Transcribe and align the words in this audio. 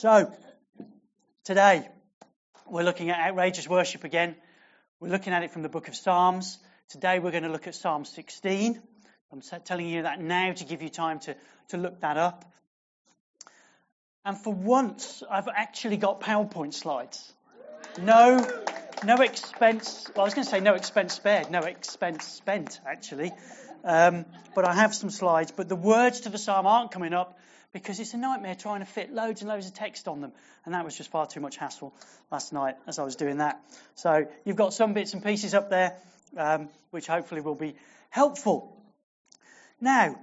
So, 0.00 0.32
today 1.42 1.88
we're 2.68 2.84
looking 2.84 3.10
at 3.10 3.18
outrageous 3.18 3.68
worship 3.68 4.04
again. 4.04 4.36
We're 5.00 5.10
looking 5.10 5.32
at 5.32 5.42
it 5.42 5.50
from 5.50 5.62
the 5.62 5.68
book 5.68 5.88
of 5.88 5.96
Psalms. 5.96 6.56
Today 6.90 7.18
we're 7.18 7.32
going 7.32 7.42
to 7.42 7.48
look 7.48 7.66
at 7.66 7.74
Psalm 7.74 8.04
16. 8.04 8.80
I'm 9.32 9.40
telling 9.64 9.88
you 9.88 10.02
that 10.02 10.20
now 10.20 10.52
to 10.52 10.64
give 10.64 10.82
you 10.82 10.88
time 10.88 11.18
to, 11.18 11.34
to 11.70 11.78
look 11.78 12.00
that 12.02 12.16
up. 12.16 12.44
And 14.24 14.38
for 14.38 14.54
once, 14.54 15.24
I've 15.28 15.48
actually 15.48 15.96
got 15.96 16.20
PowerPoint 16.20 16.74
slides. 16.74 17.32
No, 18.00 18.48
no 19.04 19.16
expense. 19.16 20.08
Well, 20.14 20.22
I 20.22 20.26
was 20.26 20.34
going 20.34 20.44
to 20.44 20.50
say 20.50 20.60
no 20.60 20.74
expense 20.74 21.14
spared, 21.14 21.50
no 21.50 21.62
expense 21.62 22.24
spent, 22.24 22.80
actually. 22.86 23.32
Um, 23.82 24.26
but 24.54 24.64
I 24.64 24.74
have 24.74 24.94
some 24.94 25.10
slides. 25.10 25.50
But 25.50 25.68
the 25.68 25.74
words 25.74 26.20
to 26.20 26.28
the 26.28 26.38
psalm 26.38 26.68
aren't 26.68 26.92
coming 26.92 27.14
up 27.14 27.36
because 27.72 28.00
it's 28.00 28.14
a 28.14 28.16
nightmare 28.16 28.54
trying 28.54 28.80
to 28.80 28.86
fit 28.86 29.12
loads 29.12 29.42
and 29.42 29.48
loads 29.48 29.66
of 29.66 29.74
text 29.74 30.08
on 30.08 30.20
them. 30.20 30.32
And 30.64 30.74
that 30.74 30.84
was 30.84 30.96
just 30.96 31.10
far 31.10 31.26
too 31.26 31.40
much 31.40 31.56
hassle 31.56 31.94
last 32.30 32.52
night 32.52 32.76
as 32.86 32.98
I 32.98 33.04
was 33.04 33.16
doing 33.16 33.38
that. 33.38 33.60
So 33.94 34.26
you've 34.44 34.56
got 34.56 34.72
some 34.72 34.94
bits 34.94 35.14
and 35.14 35.22
pieces 35.22 35.54
up 35.54 35.70
there, 35.70 35.96
um, 36.36 36.68
which 36.90 37.06
hopefully 37.06 37.40
will 37.40 37.54
be 37.54 37.76
helpful. 38.10 38.74
Now, 39.80 40.18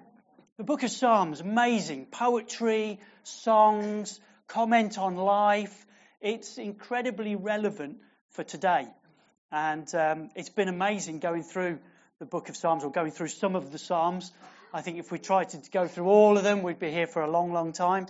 the 0.57 0.63
book 0.63 0.83
of 0.83 0.89
Psalms, 0.89 1.41
amazing. 1.41 2.07
Poetry, 2.07 2.99
songs, 3.23 4.19
comment 4.47 4.97
on 4.97 5.15
life. 5.15 5.85
It's 6.21 6.57
incredibly 6.57 7.35
relevant 7.35 7.97
for 8.31 8.43
today. 8.43 8.87
And 9.51 9.93
um, 9.93 10.29
it's 10.35 10.49
been 10.49 10.67
amazing 10.67 11.19
going 11.19 11.43
through 11.43 11.79
the 12.19 12.25
book 12.25 12.49
of 12.49 12.57
Psalms 12.57 12.83
or 12.83 12.91
going 12.91 13.11
through 13.11 13.27
some 13.27 13.55
of 13.55 13.71
the 13.71 13.77
Psalms. 13.77 14.31
I 14.75 14.81
think 14.81 14.97
if 14.97 15.09
we 15.09 15.19
tried 15.19 15.47
to 15.51 15.61
go 15.71 15.87
through 15.87 16.07
all 16.07 16.37
of 16.37 16.43
them, 16.43 16.61
we'd 16.61 16.79
be 16.79 16.91
here 16.91 17.07
for 17.07 17.21
a 17.21 17.31
long, 17.31 17.53
long 17.53 17.71
time. 17.71 18.07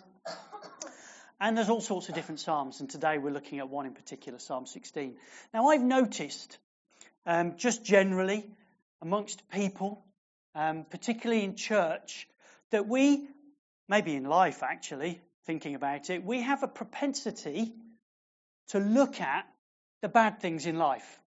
And 1.39 1.55
there's 1.55 1.69
all 1.69 1.79
sorts 1.79 2.09
of 2.09 2.15
different 2.15 2.39
Psalms, 2.39 2.79
and 2.79 2.89
today 2.89 3.19
we're 3.19 3.29
looking 3.29 3.59
at 3.59 3.69
one 3.69 3.85
in 3.85 3.93
particular, 3.93 4.39
Psalm 4.39 4.65
16. 4.65 5.15
Now, 5.53 5.67
I've 5.67 5.83
noticed, 5.83 6.57
um, 7.27 7.55
just 7.55 7.85
generally, 7.85 8.49
amongst 8.99 9.47
people, 9.51 10.03
um, 10.55 10.87
particularly 10.89 11.43
in 11.43 11.55
church, 11.55 12.27
that 12.71 12.87
we, 12.87 13.27
maybe 13.87 14.15
in 14.15 14.23
life 14.23 14.63
actually, 14.63 15.21
thinking 15.45 15.75
about 15.75 16.09
it, 16.09 16.25
we 16.25 16.41
have 16.41 16.63
a 16.63 16.67
propensity 16.67 17.73
to 18.69 18.79
look 18.79 19.21
at 19.21 19.45
the 20.01 20.09
bad 20.09 20.39
things 20.39 20.65
in 20.65 20.79
life. 20.79 21.19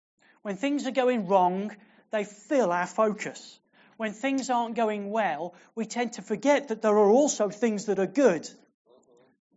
When 0.42 0.56
things 0.56 0.84
are 0.88 0.90
going 0.90 1.28
wrong, 1.28 1.70
they 2.10 2.24
fill 2.24 2.72
our 2.72 2.88
focus. 2.88 3.60
When 3.98 4.12
things 4.12 4.48
aren't 4.48 4.76
going 4.76 5.10
well, 5.10 5.54
we 5.74 5.84
tend 5.84 6.14
to 6.14 6.22
forget 6.22 6.68
that 6.68 6.82
there 6.82 6.96
are 6.96 7.10
also 7.10 7.50
things 7.50 7.86
that 7.86 7.98
are 7.98 8.06
good. 8.06 8.48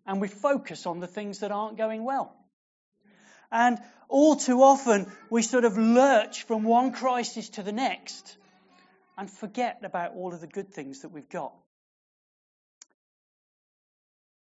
And 0.08 0.20
we 0.20 0.28
focus 0.28 0.88
on 0.88 1.00
the 1.00 1.08
things 1.08 1.40
that 1.40 1.52
aren't 1.52 1.78
going 1.78 2.04
well. 2.04 2.36
And 3.52 3.78
all 4.10 4.36
too 4.36 4.64
often, 4.64 5.12
we 5.30 5.44
sort 5.44 5.64
of 5.64 5.78
lurch 5.78 6.44
from 6.48 6.64
one 6.64 6.92
crisis 6.92 7.50
to 7.50 7.64
the 7.64 7.72
next 7.72 8.36
and 9.16 9.30
forget 9.30 9.82
about 9.84 10.16
all 10.16 10.34
of 10.34 10.42
the 10.42 10.48
good 10.48 10.74
things 10.74 11.02
that 11.02 11.10
we've 11.10 11.30
got. 11.30 11.54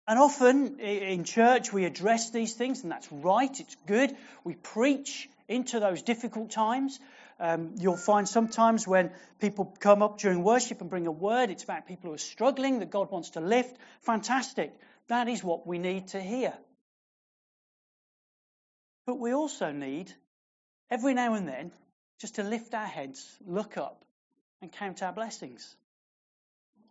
And 0.07 0.19
often 0.19 0.79
in 0.79 1.23
church 1.23 1.73
we 1.73 1.85
address 1.85 2.29
these 2.29 2.53
things, 2.53 2.83
and 2.83 2.91
that's 2.91 3.11
right, 3.11 3.59
it's 3.59 3.75
good. 3.87 4.15
We 4.43 4.53
preach 4.53 5.27
into 5.47 5.79
those 5.79 6.03
difficult 6.03 6.51
times. 6.51 6.99
Um, 7.39 7.75
you'll 7.79 7.95
find 7.95 8.27
sometimes 8.27 8.85
when 8.87 9.11
people 9.39 9.73
come 9.79 10.01
up 10.01 10.19
during 10.19 10.43
worship 10.43 10.81
and 10.81 10.89
bring 10.89 11.07
a 11.07 11.11
word, 11.11 11.49
it's 11.49 11.63
about 11.63 11.87
people 11.87 12.09
who 12.09 12.15
are 12.15 12.17
struggling 12.17 12.79
that 12.79 12.89
God 12.89 13.11
wants 13.11 13.31
to 13.31 13.39
lift. 13.39 13.77
Fantastic. 14.01 14.73
That 15.07 15.29
is 15.29 15.43
what 15.43 15.65
we 15.65 15.77
need 15.79 16.09
to 16.09 16.21
hear. 16.21 16.53
But 19.05 19.19
we 19.19 19.33
also 19.33 19.71
need, 19.71 20.11
every 20.91 21.13
now 21.13 21.33
and 21.33 21.47
then, 21.47 21.71
just 22.19 22.35
to 22.35 22.43
lift 22.43 22.73
our 22.73 22.85
heads, 22.85 23.25
look 23.45 23.77
up, 23.77 24.03
and 24.61 24.71
count 24.71 25.01
our 25.01 25.13
blessings. 25.13 25.75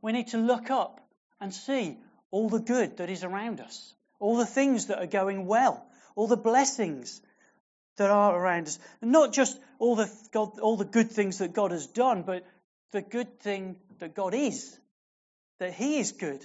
We 0.00 0.12
need 0.12 0.28
to 0.28 0.38
look 0.38 0.70
up 0.70 1.00
and 1.41 1.53
see 1.53 1.98
all 2.31 2.48
the 2.48 2.60
good 2.60 2.97
that 2.97 3.10
is 3.10 3.22
around 3.22 3.60
us, 3.60 3.94
all 4.19 4.38
the 4.38 4.47
things 4.47 4.87
that 4.87 4.98
are 4.98 5.06
going 5.06 5.47
well, 5.47 5.87
all 6.16 6.26
the 6.26 6.37
blessings 6.37 7.20
that 7.98 8.10
are 8.10 8.34
around 8.36 8.66
us. 8.66 8.78
And 9.03 9.12
not 9.12 9.32
just 9.32 9.59
all 9.78 9.94
the, 9.94 10.10
God, 10.32 10.59
all 10.59 10.76
the 10.76 10.84
good 10.84 11.10
things 11.10 11.38
that 11.38 11.53
God 11.53 11.70
has 11.70 11.86
done, 11.86 12.22
but 12.22 12.44
the 12.92 13.03
good 13.03 13.41
thing 13.41 13.76
that 13.98 14.14
God 14.14 14.34
is, 14.34 14.76
that 15.59 15.75
He 15.75 15.98
is 15.98 16.12
good. 16.12 16.44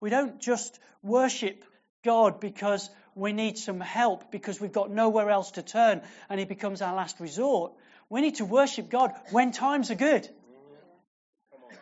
We 0.00 0.10
don't 0.10 0.40
just 0.40 0.78
worship 1.02 1.64
God 2.04 2.40
because 2.40 2.90
we 3.14 3.32
need 3.32 3.58
some 3.58 3.80
help, 3.80 4.32
because 4.32 4.60
we've 4.60 4.72
got 4.72 4.90
nowhere 4.90 5.30
else 5.30 5.52
to 5.52 5.62
turn 5.62 6.02
and 6.28 6.40
He 6.40 6.46
becomes 6.46 6.82
our 6.82 6.94
last 6.94 7.20
resort. 7.20 7.72
We 8.08 8.20
need 8.20 8.36
to 8.36 8.44
worship 8.44 8.90
God 8.90 9.12
when 9.30 9.52
times 9.52 9.90
are 9.90 9.96
good. 9.96 10.28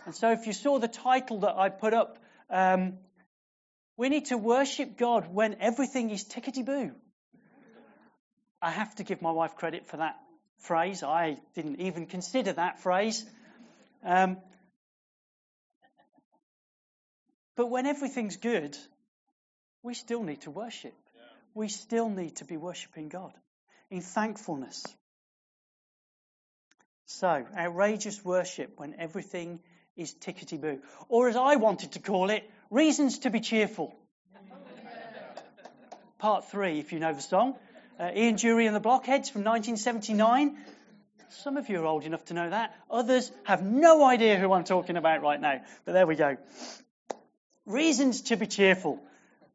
And 0.06 0.14
so, 0.14 0.32
if 0.32 0.46
you 0.46 0.52
saw 0.52 0.78
the 0.78 0.88
title 0.88 1.40
that 1.40 1.56
I 1.56 1.68
put 1.68 1.94
up, 1.94 2.18
um, 2.48 2.94
we 3.96 4.08
need 4.08 4.26
to 4.26 4.38
worship 4.38 4.96
God 4.96 5.32
when 5.32 5.56
everything 5.60 6.10
is 6.10 6.24
tickety 6.24 6.64
boo. 6.64 6.92
I 8.62 8.70
have 8.70 8.94
to 8.96 9.04
give 9.04 9.22
my 9.22 9.30
wife 9.30 9.56
credit 9.56 9.86
for 9.86 9.96
that 9.96 10.16
phrase. 10.58 11.02
I 11.02 11.38
didn't 11.54 11.80
even 11.80 12.06
consider 12.06 12.52
that 12.52 12.80
phrase. 12.80 13.24
Um, 14.04 14.36
but 17.56 17.66
when 17.68 17.86
everything's 17.86 18.36
good, 18.36 18.76
we 19.82 19.94
still 19.94 20.22
need 20.22 20.42
to 20.42 20.50
worship. 20.50 20.94
We 21.54 21.68
still 21.68 22.08
need 22.08 22.36
to 22.36 22.44
be 22.44 22.56
worshipping 22.56 23.08
God 23.08 23.32
in 23.90 24.02
thankfulness. 24.02 24.84
So, 27.06 27.44
outrageous 27.56 28.24
worship 28.24 28.74
when 28.76 28.94
everything 28.98 29.58
is 29.96 30.14
tickety 30.14 30.60
boo. 30.60 30.78
Or 31.08 31.28
as 31.28 31.36
I 31.36 31.56
wanted 31.56 31.92
to 31.92 31.98
call 31.98 32.30
it, 32.30 32.48
reasons 32.70 33.20
to 33.20 33.30
be 33.30 33.40
cheerful. 33.40 33.96
Part 36.18 36.50
three, 36.50 36.78
if 36.78 36.92
you 36.92 37.00
know 37.00 37.12
the 37.12 37.20
song. 37.20 37.56
Uh, 38.00 38.12
Ian 38.16 38.36
Dury 38.36 38.66
and 38.66 38.74
the 38.74 38.80
Blockheads 38.80 39.28
from 39.28 39.44
1979. 39.44 40.56
Some 41.28 41.58
of 41.58 41.68
you 41.68 41.82
are 41.82 41.84
old 41.84 42.04
enough 42.04 42.24
to 42.26 42.34
know 42.34 42.48
that. 42.48 42.74
Others 42.90 43.30
have 43.44 43.62
no 43.62 44.02
idea 44.02 44.38
who 44.38 44.50
I'm 44.54 44.64
talking 44.64 44.96
about 44.96 45.20
right 45.20 45.38
now. 45.38 45.60
But 45.84 45.92
there 45.92 46.06
we 46.06 46.16
go. 46.16 46.38
Reasons 47.66 48.22
to 48.22 48.36
be 48.36 48.46
cheerful. 48.46 49.02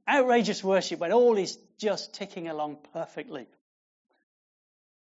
Outrageous 0.07 0.63
worship 0.63 0.99
when 0.99 1.11
all 1.11 1.35
is 1.37 1.57
just 1.79 2.13
ticking 2.13 2.47
along 2.47 2.77
perfectly. 2.93 3.47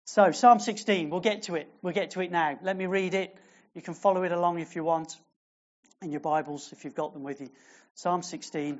So, 0.06 0.31
Psalm 0.31 0.59
16, 0.59 1.09
we'll 1.09 1.19
get 1.19 1.44
to 1.44 1.56
it. 1.56 1.69
We'll 1.81 1.94
get 1.94 2.12
to 2.12 2.22
it 2.22 2.31
now. 2.31 2.57
Let 2.62 2.78
me 2.78 2.85
read 2.85 3.13
it. 3.16 3.35
You 3.73 3.81
can 3.81 3.96
follow 3.96 4.23
it 4.23 4.31
along 4.31 4.59
if 4.59 4.78
you 4.78 4.85
want 4.85 5.17
in 6.02 6.12
your 6.12 6.22
Bibles, 6.22 6.72
if 6.72 6.85
you've 6.85 6.96
got 6.96 7.12
them 7.12 7.23
with 7.23 7.41
you. 7.41 7.50
Psalm 7.96 8.23
16. 8.23 8.79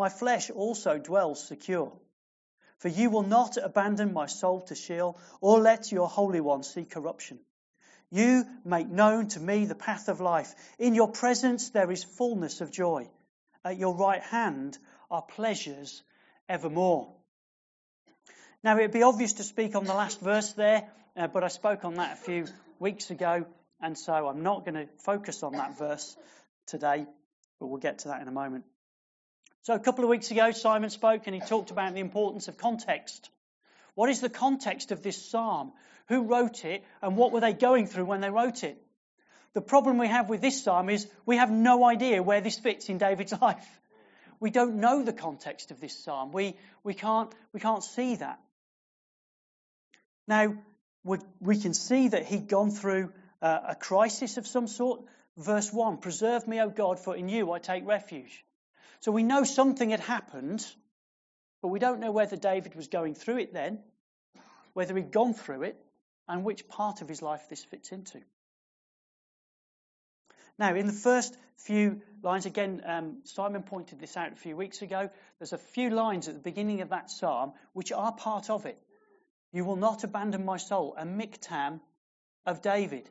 My 0.00 0.08
flesh 0.08 0.48
also 0.48 0.96
dwells 0.96 1.46
secure. 1.46 1.92
For 2.78 2.88
you 2.88 3.10
will 3.10 3.22
not 3.22 3.58
abandon 3.58 4.14
my 4.14 4.24
soul 4.24 4.62
to 4.62 4.74
Sheol, 4.74 5.18
or 5.42 5.58
let 5.60 5.92
your 5.92 6.08
Holy 6.08 6.40
One 6.40 6.62
see 6.62 6.86
corruption. 6.86 7.38
You 8.10 8.46
make 8.64 8.88
known 8.88 9.28
to 9.28 9.40
me 9.40 9.66
the 9.66 9.74
path 9.74 10.08
of 10.08 10.22
life. 10.22 10.54
In 10.78 10.94
your 10.94 11.08
presence 11.08 11.68
there 11.68 11.90
is 11.90 12.02
fullness 12.02 12.62
of 12.62 12.70
joy. 12.70 13.10
At 13.62 13.76
your 13.76 13.94
right 13.94 14.22
hand 14.22 14.78
are 15.10 15.20
pleasures 15.20 16.02
evermore. 16.48 17.12
Now, 18.64 18.78
it 18.78 18.80
would 18.80 18.92
be 18.92 19.02
obvious 19.02 19.34
to 19.34 19.42
speak 19.42 19.76
on 19.76 19.84
the 19.84 19.92
last 19.92 20.18
verse 20.20 20.54
there, 20.54 20.88
uh, 21.14 21.26
but 21.26 21.44
I 21.44 21.48
spoke 21.48 21.84
on 21.84 21.96
that 21.96 22.14
a 22.14 22.22
few 22.22 22.46
weeks 22.78 23.10
ago, 23.10 23.44
and 23.82 23.98
so 23.98 24.28
I'm 24.28 24.42
not 24.42 24.64
going 24.64 24.76
to 24.76 24.88
focus 25.04 25.42
on 25.42 25.52
that 25.58 25.76
verse 25.76 26.16
today, 26.68 27.04
but 27.58 27.66
we'll 27.66 27.80
get 27.80 27.98
to 27.98 28.08
that 28.08 28.22
in 28.22 28.28
a 28.28 28.32
moment. 28.32 28.64
So, 29.62 29.74
a 29.74 29.78
couple 29.78 30.04
of 30.04 30.10
weeks 30.10 30.30
ago, 30.30 30.52
Simon 30.52 30.90
spoke 30.90 31.26
and 31.26 31.34
he 31.34 31.40
talked 31.40 31.70
about 31.70 31.94
the 31.94 32.00
importance 32.00 32.48
of 32.48 32.56
context. 32.56 33.28
What 33.94 34.08
is 34.08 34.20
the 34.20 34.30
context 34.30 34.92
of 34.92 35.02
this 35.02 35.30
psalm? 35.30 35.72
Who 36.08 36.22
wrote 36.22 36.64
it, 36.64 36.82
and 37.02 37.16
what 37.16 37.32
were 37.32 37.40
they 37.40 37.52
going 37.52 37.86
through 37.86 38.06
when 38.06 38.20
they 38.20 38.30
wrote 38.30 38.64
it? 38.64 38.82
The 39.52 39.60
problem 39.60 39.98
we 39.98 40.08
have 40.08 40.28
with 40.28 40.40
this 40.40 40.62
psalm 40.62 40.88
is 40.88 41.06
we 41.26 41.36
have 41.36 41.50
no 41.50 41.84
idea 41.84 42.22
where 42.22 42.40
this 42.40 42.58
fits 42.58 42.88
in 42.88 42.98
David's 42.98 43.32
life. 43.40 43.80
We 44.40 44.50
don't 44.50 44.76
know 44.76 45.02
the 45.02 45.12
context 45.12 45.70
of 45.70 45.80
this 45.80 46.02
psalm. 46.02 46.32
We, 46.32 46.56
we, 46.82 46.94
can't, 46.94 47.30
we 47.52 47.60
can't 47.60 47.84
see 47.84 48.16
that. 48.16 48.40
Now, 50.26 50.54
we 51.02 51.18
we 51.40 51.58
can 51.58 51.74
see 51.74 52.08
that 52.08 52.26
he'd 52.26 52.48
gone 52.48 52.70
through 52.70 53.12
a 53.42 53.74
crisis 53.74 54.36
of 54.36 54.46
some 54.46 54.66
sort. 54.66 55.02
Verse 55.36 55.72
1 55.72 55.98
Preserve 55.98 56.46
me, 56.46 56.60
O 56.60 56.68
God, 56.68 56.98
for 56.98 57.16
in 57.16 57.28
you 57.28 57.52
I 57.52 57.58
take 57.58 57.86
refuge. 57.86 58.44
So 59.00 59.12
we 59.12 59.22
know 59.22 59.44
something 59.44 59.90
had 59.90 60.00
happened, 60.00 60.64
but 61.62 61.68
we 61.68 61.78
don't 61.78 62.00
know 62.00 62.12
whether 62.12 62.36
David 62.36 62.74
was 62.74 62.88
going 62.88 63.14
through 63.14 63.38
it 63.38 63.52
then, 63.52 63.80
whether 64.74 64.96
he'd 64.96 65.10
gone 65.10 65.34
through 65.34 65.62
it, 65.62 65.76
and 66.28 66.44
which 66.44 66.68
part 66.68 67.00
of 67.00 67.08
his 67.08 67.22
life 67.22 67.48
this 67.48 67.64
fits 67.64 67.92
into. 67.92 68.20
Now, 70.58 70.74
in 70.74 70.86
the 70.86 70.92
first 70.92 71.36
few 71.56 72.02
lines, 72.22 72.44
again, 72.44 72.82
um, 72.84 73.22
Simon 73.24 73.62
pointed 73.62 73.98
this 73.98 74.16
out 74.16 74.32
a 74.32 74.36
few 74.36 74.56
weeks 74.56 74.82
ago. 74.82 75.08
There's 75.38 75.54
a 75.54 75.58
few 75.58 75.88
lines 75.88 76.28
at 76.28 76.34
the 76.34 76.40
beginning 76.40 76.82
of 76.82 76.90
that 76.90 77.10
psalm 77.10 77.54
which 77.72 77.92
are 77.92 78.12
part 78.12 78.50
of 78.50 78.66
it. 78.66 78.78
You 79.52 79.64
will 79.64 79.76
not 79.76 80.04
abandon 80.04 80.44
my 80.44 80.58
soul, 80.58 80.94
a 80.98 81.06
miktam 81.06 81.80
of 82.44 82.60
David. 82.60 83.08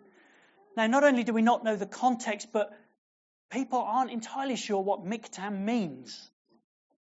Now, 0.77 0.85
not 0.85 1.03
only 1.03 1.23
do 1.23 1.33
we 1.33 1.41
not 1.41 1.63
know 1.63 1.75
the 1.75 1.87
context, 1.87 2.49
but 2.53 2.71
people 3.49 3.79
aren't 3.79 4.11
entirely 4.11 4.55
sure 4.55 4.81
what 4.81 5.05
miktam 5.05 5.61
means. 5.61 6.29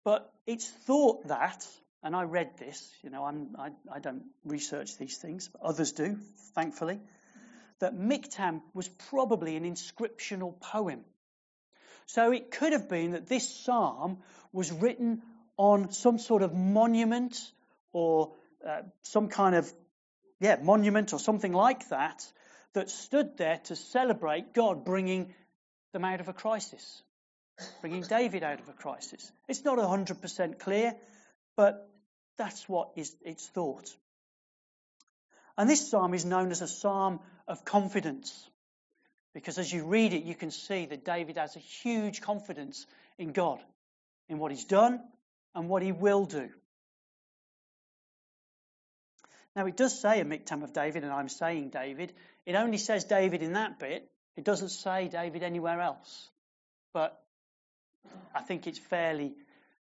But 0.04 0.32
it's 0.46 0.68
thought 0.68 1.28
that, 1.28 1.68
and 2.02 2.16
I 2.16 2.24
read 2.24 2.58
this, 2.58 2.90
you 3.04 3.10
know, 3.10 3.24
I, 3.26 3.70
I 3.94 4.00
don't 4.00 4.24
research 4.46 4.98
these 4.98 5.18
things, 5.18 5.50
but 5.50 5.62
others 5.62 5.92
do, 5.92 6.18
thankfully 6.56 7.00
that 7.80 7.96
Miktam 7.96 8.62
was 8.74 8.88
probably 9.10 9.56
an 9.56 9.64
inscriptional 9.64 10.60
poem. 10.60 11.02
So 12.08 12.32
it 12.32 12.52
could 12.52 12.74
have 12.74 12.90
been 12.90 13.12
that 13.12 13.28
this 13.28 13.48
psalm 13.48 14.20
was 14.52 14.72
written 14.72 15.22
on 15.58 15.92
some 15.92 16.20
sort 16.20 16.42
of 16.42 16.54
monument 16.54 17.40
or 17.92 18.34
uh, 18.68 18.82
some 19.04 19.28
kind 19.28 19.56
of 19.56 19.72
yeah 20.40 20.58
monument 20.62 21.14
or 21.14 21.20
something 21.20 21.52
like 21.52 21.90
that 21.90 22.26
that 22.74 22.90
stood 22.90 23.38
there 23.38 23.60
to 23.66 23.76
celebrate 23.76 24.54
God 24.54 24.86
bringing 24.86 25.34
them 25.98 26.06
out 26.06 26.20
of 26.22 26.28
a 26.28 26.34
crisis, 26.34 27.02
bringing 27.82 28.04
David 28.04 28.44
out 28.44 28.60
of 28.60 28.70
a 28.70 28.74
crisis. 28.74 29.32
It's 29.48 29.66
not 29.66 29.80
100% 29.80 30.60
clear, 30.60 30.94
but 31.56 31.90
that's 32.38 32.70
what 32.70 32.92
is 32.96 33.16
it's 33.24 33.48
thought. 33.48 33.90
And 35.58 35.68
this 35.68 35.90
psalm 35.90 36.14
is 36.14 36.24
known 36.24 36.52
as 36.52 36.62
a 36.62 36.68
psalm 36.68 37.20
of 37.48 37.66
confidence. 37.66 38.48
Because 39.34 39.58
as 39.58 39.74
you 39.74 39.86
read 39.86 40.14
it, 40.14 40.24
you 40.24 40.36
can 40.36 40.52
see 40.52 40.86
that 40.86 41.04
David 41.04 41.38
has 41.38 41.56
a 41.56 41.60
huge 41.60 42.22
confidence 42.22 42.86
in 43.18 43.32
God, 43.32 43.60
in 44.30 44.38
what 44.38 44.52
he's 44.52 44.66
done 44.66 45.00
and 45.56 45.68
what 45.68 45.82
he 45.82 45.92
will 45.92 46.26
do. 46.26 46.50
Now, 49.56 49.66
it 49.66 49.76
does 49.76 50.00
say 50.00 50.22
a 50.22 50.26
miktam 50.26 50.64
of 50.64 50.74
David, 50.74 51.04
and 51.04 51.12
I'm 51.12 51.30
saying 51.30 51.70
David. 51.70 52.14
It 52.46 52.54
only 52.54 52.78
says 52.78 53.06
David 53.06 53.42
in 53.42 53.54
that 53.54 53.80
bit. 53.80 54.08
It 54.38 54.44
doesn't 54.44 54.70
say 54.70 55.10
David 55.10 55.44
anywhere 55.44 55.82
else. 55.82 56.30
But 56.94 57.20
I 58.34 58.42
think 58.42 58.68
it's 58.68 58.80
fairly 58.80 59.34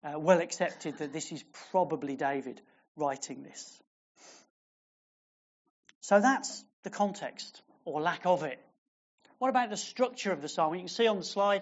uh, 0.03 0.17
well 0.17 0.39
accepted 0.39 0.97
that 0.99 1.13
this 1.13 1.31
is 1.31 1.43
probably 1.71 2.15
David 2.15 2.61
writing 2.95 3.43
this. 3.43 3.81
So 5.99 6.21
that's 6.21 6.63
the 6.83 6.89
context 6.89 7.61
or 7.83 8.01
lack 8.01 8.25
of 8.25 8.43
it. 8.43 8.59
What 9.39 9.49
about 9.49 9.69
the 9.69 9.77
structure 9.77 10.31
of 10.31 10.41
the 10.41 10.49
psalm? 10.49 10.73
You 10.73 10.79
can 10.79 10.87
see 10.87 11.07
on 11.07 11.17
the 11.17 11.25
slide 11.25 11.61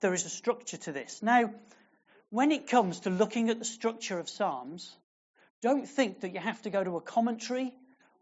there 0.00 0.12
is 0.12 0.26
a 0.26 0.30
structure 0.30 0.76
to 0.76 0.92
this. 0.92 1.22
Now, 1.22 1.52
when 2.30 2.52
it 2.52 2.68
comes 2.68 3.00
to 3.00 3.10
looking 3.10 3.48
at 3.48 3.58
the 3.58 3.64
structure 3.64 4.18
of 4.18 4.28
psalms, 4.28 4.94
don't 5.62 5.88
think 5.88 6.20
that 6.20 6.34
you 6.34 6.40
have 6.40 6.60
to 6.62 6.70
go 6.70 6.84
to 6.84 6.96
a 6.96 7.00
commentary 7.00 7.72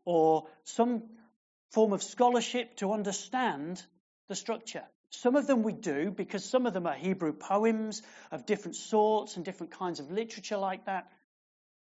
or 0.04 0.46
some 0.64 1.02
form 1.72 1.92
of 1.92 2.02
scholarship 2.02 2.76
to 2.76 2.92
understand 2.92 3.82
the 4.28 4.34
structure. 4.34 4.84
Some 5.10 5.36
of 5.36 5.46
them 5.46 5.62
we 5.62 5.72
do 5.72 6.10
because 6.10 6.44
some 6.44 6.66
of 6.66 6.72
them 6.72 6.86
are 6.86 6.94
Hebrew 6.94 7.32
poems 7.32 8.02
of 8.30 8.46
different 8.46 8.76
sorts 8.76 9.36
and 9.36 9.44
different 9.44 9.72
kinds 9.72 10.00
of 10.00 10.10
literature 10.10 10.56
like 10.56 10.86
that. 10.86 11.10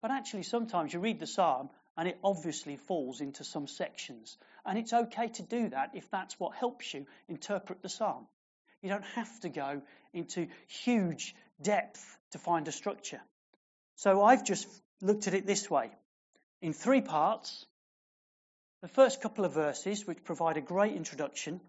But 0.01 0.11
actually, 0.11 0.43
sometimes 0.43 0.93
you 0.93 0.99
read 0.99 1.19
the 1.19 1.27
psalm 1.27 1.69
and 1.97 2.07
it 2.07 2.17
obviously 2.23 2.77
falls 2.77 3.19
into 3.19 3.43
some 3.43 3.67
sections. 3.67 4.37
And 4.65 4.77
it's 4.77 4.93
okay 4.93 5.27
to 5.27 5.43
do 5.43 5.69
that 5.69 5.91
if 5.95 6.09
that's 6.09 6.39
what 6.39 6.55
helps 6.55 6.93
you 6.93 7.05
interpret 7.27 7.81
the 7.81 7.89
psalm. 7.89 8.27
You 8.81 8.89
don't 8.89 9.05
have 9.15 9.39
to 9.41 9.49
go 9.49 9.81
into 10.13 10.47
huge 10.67 11.35
depth 11.61 12.17
to 12.31 12.37
find 12.37 12.67
a 12.69 12.71
structure. 12.71 13.19
So 13.97 14.23
I've 14.23 14.45
just 14.45 14.67
looked 15.01 15.27
at 15.27 15.33
it 15.33 15.45
this 15.45 15.69
way 15.69 15.91
in 16.61 16.71
three 16.71 17.01
parts. 17.01 17.65
The 18.81 18.87
first 18.87 19.21
couple 19.21 19.45
of 19.45 19.53
verses, 19.53 20.05
which 20.07 20.23
provide 20.23 20.57
a 20.57 20.61
great 20.61 20.95
introduction. 20.95 21.59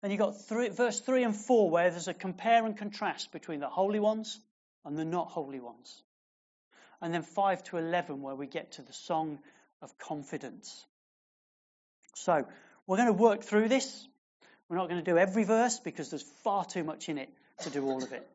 Then 0.00 0.10
you've 0.10 0.20
got 0.20 0.40
three, 0.46 0.68
verse 0.68 1.00
3 1.00 1.24
and 1.24 1.36
4, 1.36 1.70
where 1.70 1.90
there's 1.90 2.08
a 2.08 2.14
compare 2.14 2.64
and 2.64 2.76
contrast 2.76 3.32
between 3.32 3.60
the 3.60 3.68
holy 3.68 4.00
ones 4.00 4.40
and 4.84 4.96
the 4.96 5.04
not 5.04 5.28
holy 5.28 5.60
ones 5.60 6.02
and 7.02 7.12
then 7.12 7.22
5 7.22 7.64
to 7.64 7.76
11, 7.78 8.22
where 8.22 8.36
we 8.36 8.46
get 8.46 8.72
to 8.72 8.82
the 8.82 8.92
song 8.92 9.40
of 9.82 9.98
confidence. 9.98 10.86
So, 12.14 12.46
we're 12.86 12.96
going 12.96 13.08
to 13.08 13.12
work 13.12 13.42
through 13.42 13.68
this. 13.68 14.08
We're 14.68 14.76
not 14.76 14.88
going 14.88 15.04
to 15.04 15.10
do 15.10 15.18
every 15.18 15.42
verse 15.42 15.80
because 15.80 16.10
there's 16.10 16.24
far 16.44 16.64
too 16.64 16.84
much 16.84 17.08
in 17.08 17.18
it 17.18 17.28
to 17.62 17.70
do 17.70 17.84
all 17.84 18.02
of 18.02 18.12
it. 18.12 18.26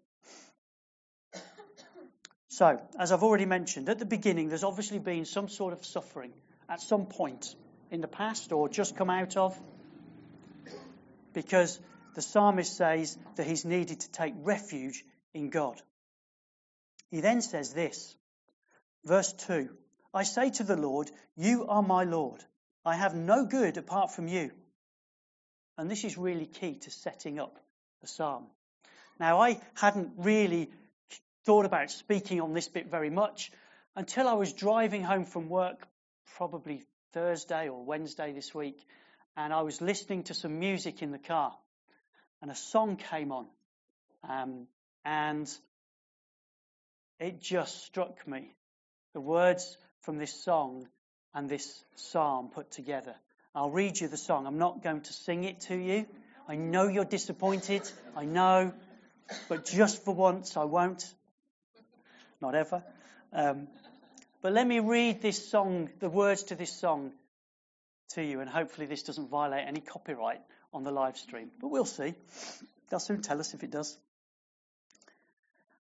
So, 2.50 2.82
as 3.00 3.12
I've 3.12 3.24
already 3.24 3.46
mentioned, 3.46 3.88
at 3.88 4.00
the 4.00 4.06
beginning, 4.06 4.50
there's 4.50 4.64
obviously 4.64 5.00
been 5.00 5.26
some 5.26 5.48
sort 5.48 5.74
of 5.74 5.86
suffering 5.86 6.34
at 6.68 6.82
some 6.82 7.06
point 7.06 7.56
in 7.92 8.02
the 8.02 8.08
past 8.08 8.52
or 8.52 8.70
just 8.70 8.96
come 8.96 9.10
out 9.10 9.38
of 9.38 9.60
because 11.34 11.80
the 12.16 12.22
psalmist 12.22 12.76
says 12.76 13.18
that 13.36 13.46
he's 13.46 13.66
needed 13.66 14.00
to 14.00 14.12
take 14.12 14.34
refuge 14.38 15.04
in 15.34 15.50
God. 15.50 15.82
He 17.12 17.22
then 17.22 17.42
says 17.42 17.74
this 17.74 18.16
Verse 19.06 19.32
2 19.34 19.70
I 20.14 20.24
say 20.24 20.50
to 20.52 20.64
the 20.64 20.76
Lord, 20.76 21.12
You 21.36 21.68
are 21.68 21.82
my 21.82 22.04
Lord. 22.04 22.44
I 22.86 22.96
have 22.96 23.16
no 23.16 23.46
good 23.46 23.78
apart 23.78 24.12
from 24.12 24.28
you. 24.28 24.52
And 25.78 25.92
this 25.92 26.04
is 26.04 26.18
really 26.18 26.46
key 26.46 26.76
to 26.80 26.92
setting 26.92 27.40
up 27.40 27.58
the 28.02 28.08
psalm. 28.08 28.48
Now, 29.20 29.42
I 29.42 29.60
hadn't 29.76 30.14
really 30.18 30.72
thought 31.46 31.66
about 31.66 31.92
speaking 31.92 32.42
on 32.42 32.54
this 32.54 32.68
bit 32.68 32.90
very 32.90 33.10
much 33.10 33.52
until 33.96 34.28
I 34.28 34.34
was 34.34 34.54
driving 34.54 35.04
home 35.04 35.26
from 35.26 35.50
work, 35.50 35.88
probably 36.36 36.84
Thursday 37.14 37.70
or 37.70 37.84
Wednesday 37.84 38.34
this 38.34 38.54
week, 38.54 38.78
and 39.36 39.54
I 39.54 39.62
was 39.62 39.82
listening 39.82 40.24
to 40.24 40.34
some 40.34 40.60
music 40.60 41.02
in 41.02 41.12
the 41.12 41.20
car, 41.20 41.54
and 42.42 42.52
a 42.52 42.56
song 42.56 42.98
came 42.98 43.32
on. 43.32 43.48
Um, 44.28 44.68
and 45.06 45.50
it 47.20 47.42
just 47.42 47.86
struck 47.86 48.28
me 48.28 48.54
the 49.14 49.22
words 49.22 49.78
from 50.02 50.18
this 50.18 50.44
song 50.44 50.88
and 51.34 51.50
this 51.50 51.84
psalm 51.96 52.50
put 52.50 52.72
together. 52.72 53.16
I'll 53.56 53.72
read 53.72 54.00
you 54.00 54.08
the 54.08 54.18
song. 54.18 54.46
I'm 54.46 54.58
not 54.58 54.84
going 54.84 55.02
to 55.02 55.14
sing 55.14 55.44
it 55.44 55.62
to 55.62 55.76
you. 55.76 56.06
I 56.48 56.56
know 56.56 56.88
you're 56.88 57.06
disappointed. 57.06 57.82
I 58.16 58.26
know. 58.26 58.74
But 59.50 59.66
just 59.66 60.06
for 60.06 60.14
once, 60.14 60.56
I 60.56 60.64
won't. 60.64 61.04
Not 62.42 62.56
ever. 62.56 62.84
Um, 63.34 63.68
but 64.42 64.54
let 64.54 64.68
me 64.68 64.80
read 64.80 65.22
this 65.22 65.50
song, 65.50 65.90
the 66.00 66.10
words 66.10 66.44
to 66.44 66.56
this 66.56 66.72
song 66.72 67.12
to 68.10 68.24
you, 68.24 68.40
and 68.40 68.50
hopefully 68.50 68.88
this 68.88 69.04
doesn't 69.04 69.30
violate 69.30 69.66
any 69.68 69.82
copyright 69.82 70.42
on 70.74 70.84
the 70.84 70.92
live 70.92 71.18
stream. 71.18 71.50
But 71.60 71.70
we'll 71.70 71.86
see. 71.86 72.14
They'll 72.90 73.00
soon 73.00 73.22
tell 73.22 73.40
us 73.40 73.54
if 73.54 73.64
it 73.64 73.72
does. 73.72 73.98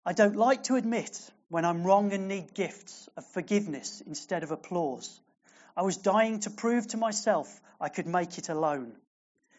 I 0.05 0.13
don't 0.13 0.37
like 0.37 0.65
to 0.65 0.77
admit 0.77 1.31
when 1.49 1.65
I'm 1.65 1.85
wrong 1.85 2.13
and 2.13 2.29
need 2.29 2.55
gifts 2.55 3.09
of 3.17 3.27
forgiveness 3.27 4.03
instead 4.07 4.43
of 4.43 4.51
applause. 4.51 5.21
I 5.77 5.83
was 5.83 5.97
dying 5.97 6.41
to 6.41 6.51
prove 6.51 6.89
to 6.89 6.97
myself 6.97 7.61
I 7.81 7.89
could 7.89 8.07
make 8.07 8.39
it 8.39 8.49
alone. 8.49 8.93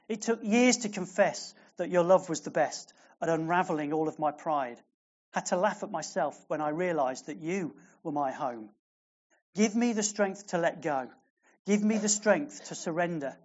It 0.07 0.21
took 0.21 0.43
years 0.43 0.77
to 0.77 0.89
confess 0.89 1.53
that 1.77 1.89
your 1.89 2.03
love 2.03 2.27
was 2.27 2.41
the 2.41 2.51
best, 2.51 2.93
at 3.21 3.29
unraveling 3.29 3.93
all 3.93 4.07
of 4.07 4.19
my 4.19 4.31
pride. 4.31 4.77
Had 5.33 5.47
to 5.47 5.57
laugh 5.57 5.83
at 5.83 5.91
myself 5.91 6.37
when 6.47 6.59
I 6.59 6.69
realized 6.69 7.27
that 7.27 7.37
you 7.37 7.75
were 8.03 8.11
my 8.11 8.31
home. 8.31 8.69
Give 9.53 9.75
me 9.75 9.91
the 9.91 10.03
strength 10.03 10.47
to 10.47 10.57
let 10.57 10.81
go. 10.81 11.09
Give 11.65 11.83
me 11.83 11.97
the 11.97 12.07
strength 12.09 12.65
to 12.65 12.75
surrender. 12.75 13.37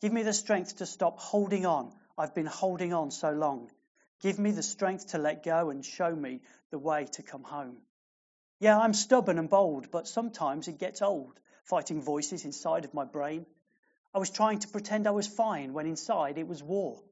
Give 0.00 0.12
me 0.12 0.22
the 0.22 0.32
strength 0.32 0.76
to 0.76 0.86
stop 0.86 1.18
holding 1.18 1.66
on. 1.66 1.92
I've 2.16 2.34
been 2.34 2.46
holding 2.46 2.94
on 2.94 3.10
so 3.10 3.30
long. 3.32 3.70
Give 4.20 4.38
me 4.38 4.52
the 4.52 4.62
strength 4.62 5.08
to 5.08 5.18
let 5.18 5.42
go 5.42 5.68
and 5.68 5.84
show 5.84 6.14
me 6.14 6.40
the 6.70 6.78
way 6.78 7.04
to 7.12 7.22
come 7.22 7.42
home. 7.42 7.76
Yeah, 8.60 8.78
I'm 8.78 8.94
stubborn 8.94 9.38
and 9.38 9.50
bold, 9.50 9.90
but 9.90 10.08
sometimes 10.08 10.68
it 10.68 10.78
gets 10.78 11.02
old, 11.02 11.38
fighting 11.64 12.00
voices 12.00 12.44
inside 12.44 12.84
of 12.84 12.94
my 12.94 13.04
brain. 13.04 13.44
I 14.14 14.18
was 14.18 14.30
trying 14.30 14.60
to 14.60 14.68
pretend 14.68 15.06
I 15.06 15.10
was 15.10 15.26
fine 15.26 15.72
when 15.72 15.86
inside 15.86 16.38
it 16.38 16.48
was 16.48 16.62
war. 16.62 17.02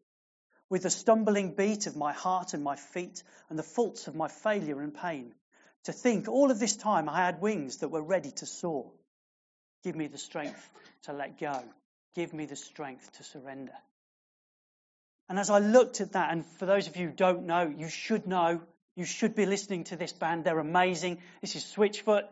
With 0.68 0.84
the 0.84 0.90
stumbling 0.90 1.54
beat 1.54 1.86
of 1.86 1.96
my 1.96 2.12
heart 2.12 2.54
and 2.54 2.64
my 2.64 2.76
feet 2.76 3.22
and 3.48 3.58
the 3.58 3.64
faults 3.64 4.06
of 4.06 4.14
my 4.14 4.28
failure 4.28 4.80
and 4.80 4.94
pain. 4.94 5.34
To 5.84 5.92
think 5.92 6.28
all 6.28 6.50
of 6.50 6.58
this 6.58 6.76
time 6.76 7.08
I 7.08 7.24
had 7.24 7.40
wings 7.40 7.78
that 7.78 7.88
were 7.88 8.02
ready 8.02 8.30
to 8.32 8.46
soar. 8.46 8.90
Give 9.82 9.96
me 9.96 10.08
the 10.08 10.18
strength 10.18 10.68
to 11.04 11.12
let 11.12 11.38
go. 11.38 11.62
Give 12.14 12.32
me 12.34 12.46
the 12.46 12.56
strength 12.56 13.10
to 13.16 13.24
surrender. 13.24 13.72
And 15.28 15.38
as 15.38 15.48
I 15.48 15.60
looked 15.60 16.00
at 16.00 16.12
that, 16.12 16.32
and 16.32 16.44
for 16.44 16.66
those 16.66 16.88
of 16.88 16.96
you 16.96 17.06
who 17.06 17.12
don't 17.12 17.46
know, 17.46 17.72
you 17.76 17.88
should 17.88 18.26
know, 18.26 18.60
you 18.96 19.04
should 19.04 19.34
be 19.34 19.46
listening 19.46 19.84
to 19.84 19.96
this 19.96 20.12
band. 20.12 20.44
They're 20.44 20.58
amazing. 20.58 21.18
This 21.40 21.54
is 21.56 21.64
Switchfoot 21.64 22.24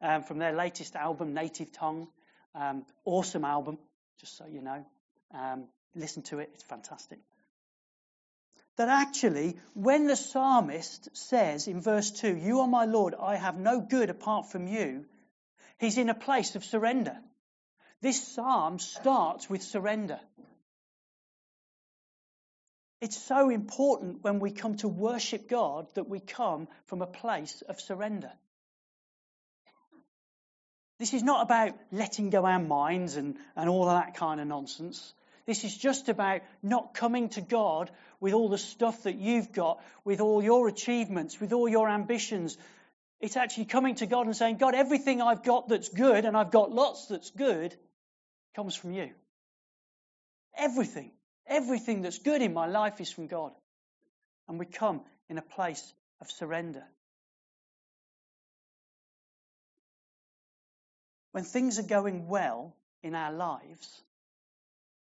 um, 0.00 0.22
from 0.22 0.38
their 0.38 0.52
latest 0.54 0.94
album, 0.94 1.34
Native 1.34 1.72
Tongue. 1.72 2.08
Um, 2.54 2.86
awesome 3.04 3.44
album, 3.44 3.78
just 4.20 4.36
so 4.38 4.46
you 4.46 4.62
know. 4.62 4.86
Um, 5.34 5.64
listen 5.96 6.22
to 6.22 6.38
it, 6.38 6.50
it's 6.54 6.62
fantastic. 6.62 7.18
That 8.76 8.88
actually, 8.88 9.56
when 9.74 10.06
the 10.06 10.16
psalmist 10.16 11.16
says 11.16 11.68
in 11.68 11.80
verse 11.80 12.10
2, 12.10 12.36
You 12.36 12.60
are 12.60 12.66
my 12.66 12.86
Lord, 12.86 13.14
I 13.14 13.36
have 13.36 13.56
no 13.56 13.80
good 13.80 14.10
apart 14.10 14.50
from 14.50 14.66
you, 14.66 15.04
he's 15.78 15.98
in 15.98 16.08
a 16.08 16.14
place 16.14 16.56
of 16.56 16.64
surrender. 16.64 17.16
This 18.00 18.26
psalm 18.26 18.78
starts 18.78 19.48
with 19.48 19.62
surrender. 19.62 20.20
It's 23.00 23.22
so 23.22 23.50
important 23.50 24.22
when 24.24 24.40
we 24.40 24.50
come 24.50 24.76
to 24.78 24.88
worship 24.88 25.48
God 25.48 25.86
that 25.94 26.08
we 26.08 26.20
come 26.20 26.68
from 26.86 27.02
a 27.02 27.06
place 27.06 27.62
of 27.68 27.80
surrender. 27.80 28.32
This 30.98 31.12
is 31.12 31.22
not 31.22 31.42
about 31.42 31.74
letting 31.92 32.30
go 32.30 32.46
our 32.46 32.60
minds 32.60 33.16
and, 33.16 33.36
and 33.56 33.68
all 33.68 33.88
of 33.88 34.02
that 34.02 34.14
kind 34.14 34.40
of 34.40 34.46
nonsense. 34.46 35.12
This 35.46 35.64
is 35.64 35.76
just 35.76 36.08
about 36.08 36.40
not 36.62 36.94
coming 36.94 37.28
to 37.30 37.40
God 37.40 37.90
with 38.24 38.32
all 38.32 38.48
the 38.48 38.56
stuff 38.56 39.02
that 39.02 39.16
you've 39.16 39.52
got, 39.52 39.84
with 40.02 40.22
all 40.22 40.42
your 40.42 40.66
achievements, 40.66 41.38
with 41.38 41.52
all 41.52 41.68
your 41.68 41.90
ambitions. 41.90 42.56
It's 43.20 43.36
actually 43.36 43.66
coming 43.66 43.96
to 43.96 44.06
God 44.06 44.24
and 44.24 44.34
saying, 44.34 44.56
God, 44.56 44.74
everything 44.74 45.20
I've 45.20 45.42
got 45.42 45.68
that's 45.68 45.90
good, 45.90 46.24
and 46.24 46.34
I've 46.34 46.50
got 46.50 46.72
lots 46.72 47.08
that's 47.08 47.28
good, 47.32 47.76
comes 48.56 48.74
from 48.74 48.94
you. 48.94 49.10
Everything. 50.56 51.10
Everything 51.46 52.00
that's 52.00 52.18
good 52.18 52.40
in 52.40 52.54
my 52.54 52.66
life 52.66 52.98
is 52.98 53.12
from 53.12 53.26
God. 53.26 53.52
And 54.48 54.58
we 54.58 54.64
come 54.64 55.02
in 55.28 55.36
a 55.36 55.42
place 55.42 55.92
of 56.22 56.30
surrender. 56.30 56.84
When 61.32 61.44
things 61.44 61.78
are 61.78 61.90
going 61.98 62.26
well 62.26 62.74
in 63.02 63.14
our 63.14 63.34
lives, 63.34 64.02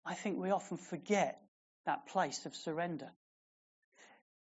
I 0.04 0.12
think 0.12 0.38
we 0.38 0.50
often 0.50 0.76
forget 0.76 1.40
that 1.86 2.06
place 2.08 2.46
of 2.46 2.54
surrender. 2.54 3.10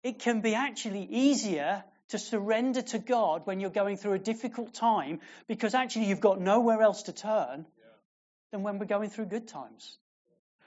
It 0.02 0.20
can 0.20 0.40
be 0.40 0.54
actually 0.54 1.04
easier 1.04 1.84
to 2.08 2.18
surrender 2.18 2.82
to 2.82 2.98
God 2.98 3.46
when 3.46 3.60
you're 3.60 3.70
going 3.70 3.96
through 3.96 4.14
a 4.14 4.18
difficult 4.18 4.74
time 4.74 5.20
because 5.48 5.74
actually 5.74 6.06
you've 6.06 6.20
got 6.20 6.40
nowhere 6.40 6.82
else 6.82 7.04
to 7.04 7.12
turn 7.12 7.66
than 8.50 8.62
when 8.62 8.78
we're 8.78 8.86
going 8.86 9.10
through 9.10 9.26
good 9.26 9.48
times. 9.48 9.96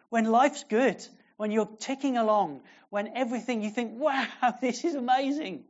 When 0.10 0.26
life's 0.26 0.64
good, 0.64 1.06
when 1.38 1.52
you're 1.52 1.70
ticking 1.80 2.18
along, 2.18 2.62
when 2.90 3.16
everything 3.16 3.62
you 3.62 3.70
think, 3.70 4.00
wow, 4.00 4.26
this 4.62 4.84
is 4.84 4.96
amazing, 4.96 5.66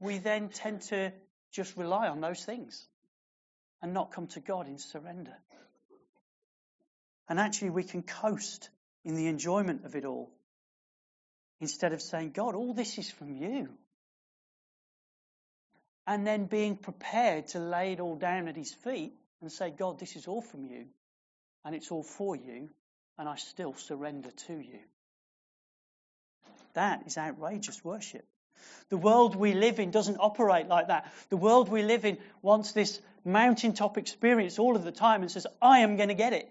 we 0.00 0.18
then 0.18 0.48
tend 0.48 0.82
to 0.82 1.12
just 1.52 1.76
rely 1.76 2.08
on 2.08 2.20
those 2.20 2.44
things 2.44 2.86
and 3.82 3.92
not 3.92 4.12
come 4.12 4.26
to 4.28 4.40
God 4.40 4.66
in 4.66 4.78
surrender. 4.78 5.36
And 7.28 7.38
actually, 7.38 7.70
we 7.70 7.84
can 7.84 8.02
coast 8.02 8.70
in 9.04 9.14
the 9.14 9.26
enjoyment 9.26 9.84
of 9.84 9.96
it 9.96 10.04
all 10.04 10.30
instead 11.60 11.92
of 11.92 12.00
saying, 12.00 12.30
God, 12.30 12.54
all 12.54 12.74
this 12.74 12.98
is 12.98 13.10
from 13.10 13.34
you. 13.34 13.68
And 16.06 16.26
then 16.26 16.46
being 16.46 16.76
prepared 16.76 17.48
to 17.48 17.60
lay 17.60 17.92
it 17.92 18.00
all 18.00 18.16
down 18.16 18.48
at 18.48 18.56
his 18.56 18.72
feet 18.72 19.12
and 19.40 19.52
say, 19.52 19.70
God, 19.70 19.98
this 19.98 20.16
is 20.16 20.26
all 20.26 20.42
from 20.42 20.64
you 20.64 20.86
and 21.64 21.74
it's 21.74 21.90
all 21.90 22.02
for 22.02 22.34
you 22.34 22.70
and 23.18 23.28
I 23.28 23.36
still 23.36 23.74
surrender 23.74 24.30
to 24.48 24.54
you. 24.54 24.80
That 26.74 27.06
is 27.06 27.18
outrageous 27.18 27.84
worship. 27.84 28.24
The 28.88 28.96
world 28.96 29.36
we 29.36 29.54
live 29.54 29.78
in 29.78 29.90
doesn't 29.90 30.18
operate 30.18 30.68
like 30.68 30.88
that. 30.88 31.12
The 31.28 31.36
world 31.36 31.68
we 31.68 31.82
live 31.82 32.04
in 32.04 32.18
wants 32.42 32.72
this 32.72 33.00
mountaintop 33.24 33.98
experience 33.98 34.58
all 34.58 34.76
of 34.76 34.84
the 34.84 34.92
time 34.92 35.22
and 35.22 35.30
says, 35.30 35.46
I 35.60 35.80
am 35.80 35.96
going 35.96 36.08
to 36.08 36.14
get 36.14 36.32
it. 36.32 36.50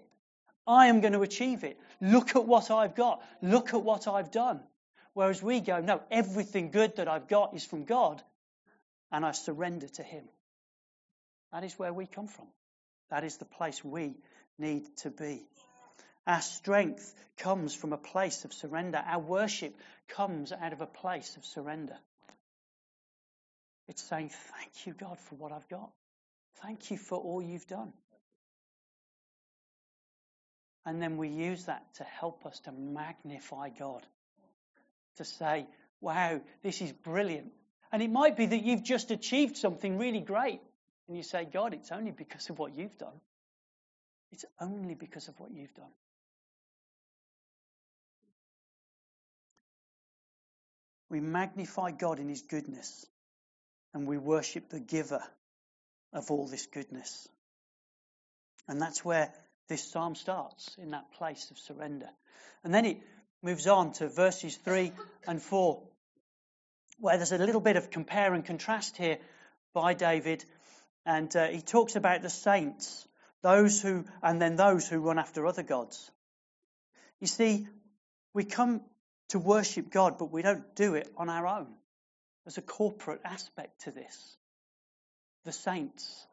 I 0.66 0.86
am 0.86 1.00
going 1.00 1.12
to 1.14 1.22
achieve 1.22 1.64
it. 1.64 1.78
Look 2.00 2.36
at 2.36 2.44
what 2.44 2.70
I've 2.70 2.94
got. 2.94 3.22
Look 3.42 3.74
at 3.74 3.82
what 3.82 4.06
I've 4.06 4.30
done. 4.30 4.60
Whereas 5.14 5.42
we 5.42 5.60
go, 5.60 5.80
no, 5.80 6.00
everything 6.10 6.70
good 6.70 6.96
that 6.96 7.08
I've 7.08 7.28
got 7.28 7.54
is 7.54 7.64
from 7.64 7.84
God 7.84 8.22
and 9.10 9.24
I 9.24 9.32
surrender 9.32 9.88
to 9.88 10.02
Him. 10.02 10.24
That 11.52 11.64
is 11.64 11.78
where 11.78 11.92
we 11.92 12.06
come 12.06 12.28
from. 12.28 12.46
That 13.10 13.24
is 13.24 13.38
the 13.38 13.44
place 13.44 13.84
we 13.84 14.14
need 14.58 14.84
to 14.98 15.10
be. 15.10 15.42
Our 16.26 16.40
strength 16.40 17.12
comes 17.38 17.74
from 17.74 17.92
a 17.92 17.98
place 17.98 18.44
of 18.44 18.52
surrender. 18.52 19.02
Our 19.04 19.18
worship 19.18 19.74
comes 20.08 20.52
out 20.52 20.72
of 20.72 20.80
a 20.80 20.86
place 20.86 21.36
of 21.36 21.44
surrender. 21.44 21.96
It's 23.88 24.02
saying, 24.02 24.30
Thank 24.30 24.86
you, 24.86 24.92
God, 24.92 25.18
for 25.18 25.34
what 25.34 25.50
I've 25.50 25.68
got. 25.68 25.90
Thank 26.62 26.90
you 26.90 26.98
for 26.98 27.18
all 27.18 27.42
you've 27.42 27.66
done. 27.66 27.92
And 30.86 31.00
then 31.00 31.16
we 31.16 31.28
use 31.28 31.64
that 31.66 31.82
to 31.96 32.04
help 32.04 32.46
us 32.46 32.58
to 32.60 32.72
magnify 32.72 33.68
God. 33.70 34.04
To 35.16 35.24
say, 35.24 35.66
wow, 36.00 36.40
this 36.62 36.80
is 36.80 36.92
brilliant. 36.92 37.52
And 37.92 38.02
it 38.02 38.10
might 38.10 38.36
be 38.36 38.46
that 38.46 38.62
you've 38.62 38.84
just 38.84 39.10
achieved 39.10 39.56
something 39.56 39.98
really 39.98 40.20
great. 40.20 40.60
And 41.08 41.16
you 41.16 41.22
say, 41.22 41.44
God, 41.44 41.74
it's 41.74 41.92
only 41.92 42.12
because 42.12 42.48
of 42.50 42.58
what 42.58 42.74
you've 42.74 42.96
done. 42.96 43.20
It's 44.32 44.44
only 44.60 44.94
because 44.94 45.28
of 45.28 45.38
what 45.40 45.50
you've 45.50 45.74
done. 45.74 45.92
We 51.08 51.20
magnify 51.20 51.90
God 51.90 52.20
in 52.20 52.28
His 52.28 52.42
goodness 52.42 53.04
and 53.92 54.06
we 54.06 54.16
worship 54.16 54.68
the 54.68 54.78
giver 54.78 55.22
of 56.12 56.30
all 56.30 56.46
this 56.46 56.66
goodness. 56.66 57.28
And 58.68 58.80
that's 58.80 59.04
where 59.04 59.32
this 59.70 59.88
psalm 59.90 60.16
starts, 60.16 60.76
in 60.82 60.90
that 60.90 61.12
place 61.12 61.50
of 61.50 61.58
surrender. 61.58 62.08
And 62.64 62.74
then 62.74 62.84
it 62.84 62.98
moves 63.40 63.66
on 63.68 63.92
to 63.94 64.08
verses 64.08 64.56
3 64.56 64.92
and 65.26 65.40
4, 65.40 65.80
where 66.98 67.16
there's 67.16 67.32
a 67.32 67.38
little 67.38 67.60
bit 67.60 67.76
of 67.76 67.88
compare 67.88 68.34
and 68.34 68.44
contrast 68.44 68.96
here 68.96 69.18
by 69.72 69.94
David. 69.94 70.44
And 71.06 71.34
uh, 71.34 71.46
he 71.46 71.62
talks 71.62 71.94
about 71.94 72.20
the 72.20 72.28
saints, 72.28 73.06
those 73.42 73.80
who, 73.80 74.04
and 74.22 74.42
then 74.42 74.56
those 74.56 74.88
who 74.88 74.98
run 74.98 75.20
after 75.20 75.46
other 75.46 75.62
gods. 75.62 76.10
You 77.20 77.28
see, 77.28 77.68
we 78.34 78.44
come 78.44 78.82
to 79.28 79.38
worship 79.38 79.90
God, 79.90 80.18
but 80.18 80.32
we 80.32 80.42
don't 80.42 80.74
do 80.74 80.94
it 80.96 81.08
on 81.16 81.30
our 81.30 81.46
own. 81.46 81.68
There's 82.44 82.58
a 82.58 82.62
corporate 82.62 83.20
aspect 83.24 83.82
to 83.82 83.92
this. 83.92 84.36
The 85.44 85.52
saints. 85.52 86.26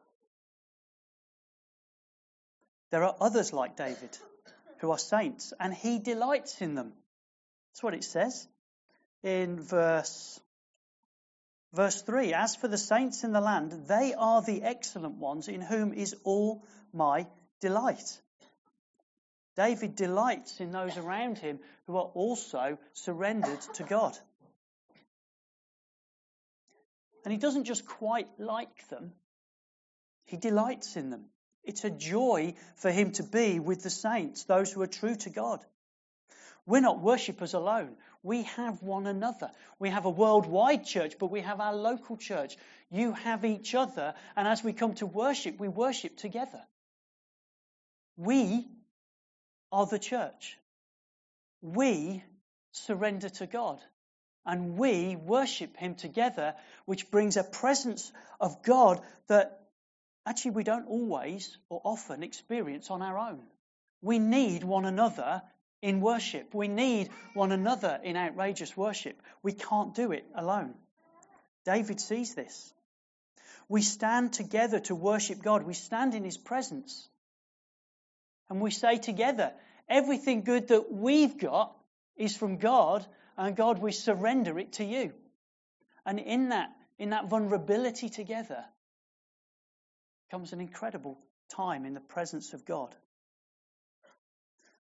There 2.90 3.04
are 3.04 3.16
others 3.20 3.52
like 3.52 3.76
David 3.76 4.16
who 4.78 4.90
are 4.90 4.98
saints, 4.98 5.52
and 5.58 5.74
he 5.74 5.98
delights 5.98 6.60
in 6.62 6.74
them. 6.74 6.92
That's 7.70 7.82
what 7.82 7.94
it 7.94 8.04
says 8.04 8.46
in 9.22 9.60
verse 9.60 10.40
verse 11.74 12.00
3 12.02 12.32
as 12.32 12.54
for 12.54 12.68
the 12.68 12.78
saints 12.78 13.24
in 13.24 13.32
the 13.32 13.40
land 13.40 13.72
they 13.88 14.14
are 14.14 14.40
the 14.40 14.62
excellent 14.62 15.16
ones 15.16 15.48
in 15.48 15.60
whom 15.60 15.92
is 15.92 16.14
all 16.22 16.64
my 16.92 17.26
delight 17.60 18.20
David 19.58 19.96
delights 19.96 20.60
in 20.60 20.70
those 20.70 20.96
around 20.96 21.36
him 21.38 21.58
who 21.88 21.96
are 21.96 22.10
also 22.14 22.78
surrendered 22.92 23.60
to 23.74 23.82
God. 23.82 24.16
And 27.24 27.32
he 27.32 27.38
doesn't 27.38 27.64
just 27.64 27.84
quite 27.84 28.28
like 28.38 28.88
them, 28.88 29.12
he 30.26 30.36
delights 30.36 30.96
in 30.96 31.10
them. 31.10 31.24
It's 31.68 31.84
a 31.84 31.90
joy 31.90 32.54
for 32.76 32.90
him 32.90 33.12
to 33.12 33.22
be 33.22 33.60
with 33.60 33.82
the 33.82 33.90
saints, 33.90 34.44
those 34.44 34.72
who 34.72 34.80
are 34.80 34.86
true 34.86 35.16
to 35.16 35.30
God. 35.30 35.60
We're 36.64 36.80
not 36.80 37.00
worshippers 37.00 37.52
alone. 37.52 37.96
We 38.22 38.44
have 38.44 38.82
one 38.82 39.06
another. 39.06 39.50
We 39.78 39.90
have 39.90 40.06
a 40.06 40.10
worldwide 40.10 40.86
church, 40.86 41.16
but 41.18 41.30
we 41.30 41.42
have 41.42 41.60
our 41.60 41.74
local 41.74 42.16
church. 42.16 42.56
You 42.90 43.12
have 43.12 43.44
each 43.44 43.74
other, 43.74 44.14
and 44.34 44.48
as 44.48 44.64
we 44.64 44.72
come 44.72 44.94
to 44.94 45.06
worship, 45.06 45.60
we 45.60 45.68
worship 45.68 46.16
together. 46.16 46.62
We 48.16 48.66
are 49.70 49.84
the 49.84 49.98
church. 49.98 50.56
We 51.60 52.24
surrender 52.72 53.28
to 53.28 53.46
God 53.46 53.78
and 54.46 54.78
we 54.78 55.16
worship 55.16 55.76
Him 55.76 55.94
together, 55.94 56.54
which 56.86 57.10
brings 57.10 57.36
a 57.36 57.44
presence 57.44 58.10
of 58.40 58.62
God 58.62 59.02
that 59.26 59.57
actually 60.28 60.52
we 60.52 60.64
don't 60.64 60.86
always 60.86 61.56
or 61.70 61.80
often 61.84 62.22
experience 62.22 62.90
on 62.90 63.00
our 63.00 63.18
own. 63.18 63.40
We 64.02 64.18
need 64.18 64.62
one 64.62 64.84
another 64.84 65.42
in 65.80 66.00
worship. 66.00 66.54
We 66.54 66.68
need 66.68 67.08
one 67.34 67.50
another 67.50 67.98
in 68.02 68.16
outrageous 68.16 68.76
worship. 68.76 69.20
We 69.42 69.52
can't 69.52 69.94
do 69.94 70.12
it 70.12 70.26
alone. 70.34 70.74
David 71.64 72.00
sees 72.00 72.34
this. 72.34 72.72
We 73.68 73.82
stand 73.82 74.32
together 74.32 74.80
to 74.80 74.94
worship 74.94 75.42
God. 75.42 75.62
We 75.64 75.74
stand 75.74 76.14
in 76.14 76.24
His 76.24 76.38
presence. 76.38 77.08
And 78.50 78.60
we 78.60 78.70
say 78.70 78.98
together, 78.98 79.52
everything 79.88 80.42
good 80.42 80.68
that 80.68 80.92
we've 80.92 81.38
got 81.38 81.74
is 82.16 82.36
from 82.36 82.58
God, 82.58 83.06
and 83.36 83.56
God, 83.56 83.78
we 83.78 83.92
surrender 83.92 84.58
it 84.58 84.72
to 84.74 84.84
you. 84.84 85.12
And 86.04 86.18
in 86.18 86.48
that, 86.48 86.70
in 86.98 87.10
that 87.10 87.28
vulnerability 87.28 88.08
together, 88.08 88.64
comes 90.30 90.52
an 90.52 90.60
incredible 90.60 91.18
time 91.54 91.84
in 91.84 91.94
the 91.94 92.00
presence 92.00 92.52
of 92.52 92.64
God. 92.64 92.94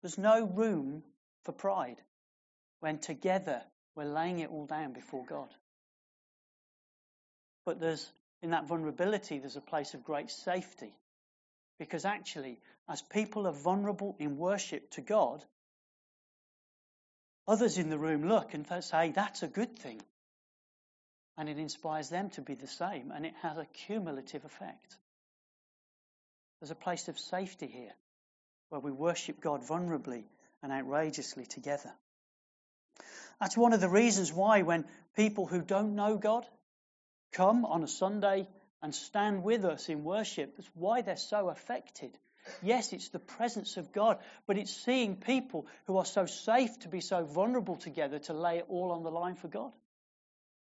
There's 0.02 0.18
no 0.18 0.44
room 0.46 1.02
for 1.44 1.52
pride 1.52 2.00
when 2.80 2.98
together 2.98 3.62
we're 3.94 4.04
laying 4.04 4.38
it 4.38 4.50
all 4.50 4.66
down 4.66 4.92
before 4.92 5.24
God. 5.24 5.48
But 7.64 7.80
there's, 7.80 8.08
in 8.42 8.50
that 8.50 8.66
vulnerability, 8.66 9.38
there's 9.38 9.56
a 9.56 9.60
place 9.60 9.94
of 9.94 10.04
great 10.04 10.30
safety. 10.30 10.94
Because 11.78 12.04
actually, 12.04 12.60
as 12.88 13.02
people 13.02 13.46
are 13.46 13.52
vulnerable 13.52 14.16
in 14.18 14.36
worship 14.36 14.90
to 14.92 15.00
God, 15.00 15.44
Others 17.48 17.78
in 17.78 17.88
the 17.88 17.98
room 17.98 18.28
look 18.28 18.52
and 18.52 18.66
say, 18.84 19.10
that's 19.10 19.42
a 19.42 19.48
good 19.48 19.78
thing. 19.78 20.02
And 21.38 21.48
it 21.48 21.56
inspires 21.56 22.10
them 22.10 22.28
to 22.30 22.42
be 22.42 22.54
the 22.54 22.66
same, 22.66 23.10
and 23.10 23.24
it 23.24 23.32
has 23.40 23.56
a 23.56 23.66
cumulative 23.86 24.44
effect. 24.44 24.96
There's 26.60 26.70
a 26.70 26.76
place 26.76 27.08
of 27.08 27.18
safety 27.18 27.66
here 27.66 27.92
where 28.70 28.80
we 28.80 28.90
worship 28.90 29.40
God 29.40 29.62
vulnerably 29.62 30.24
and 30.62 30.72
outrageously 30.72 31.46
together. 31.46 31.92
That's 33.40 33.56
one 33.56 33.72
of 33.72 33.80
the 33.80 33.88
reasons 33.88 34.32
why, 34.32 34.62
when 34.62 34.84
people 35.16 35.46
who 35.46 35.62
don't 35.62 35.94
know 35.94 36.16
God 36.16 36.44
come 37.32 37.64
on 37.64 37.84
a 37.84 37.88
Sunday 37.88 38.48
and 38.82 38.94
stand 38.94 39.44
with 39.44 39.64
us 39.64 39.88
in 39.88 40.02
worship, 40.02 40.56
that's 40.56 40.70
why 40.74 41.02
they're 41.02 41.16
so 41.16 41.48
affected. 41.48 42.16
Yes, 42.62 42.92
it's 42.92 43.10
the 43.10 43.18
presence 43.18 43.76
of 43.76 43.92
God, 43.92 44.18
but 44.46 44.58
it's 44.58 44.74
seeing 44.84 45.16
people 45.16 45.66
who 45.86 45.98
are 45.98 46.04
so 46.04 46.26
safe 46.26 46.78
to 46.80 46.88
be 46.88 47.00
so 47.00 47.24
vulnerable 47.24 47.76
together 47.76 48.18
to 48.20 48.32
lay 48.32 48.58
it 48.58 48.66
all 48.68 48.90
on 48.90 49.02
the 49.02 49.10
line 49.10 49.36
for 49.36 49.48
God. 49.48 49.72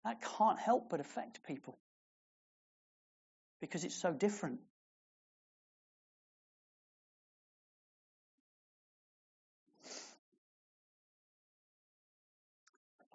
That 0.05 0.21
can't 0.37 0.59
help 0.59 0.89
but 0.89 0.99
affect 0.99 1.43
people 1.43 1.77
because 3.59 3.83
it's 3.83 3.95
so 3.95 4.11
different. 4.13 4.59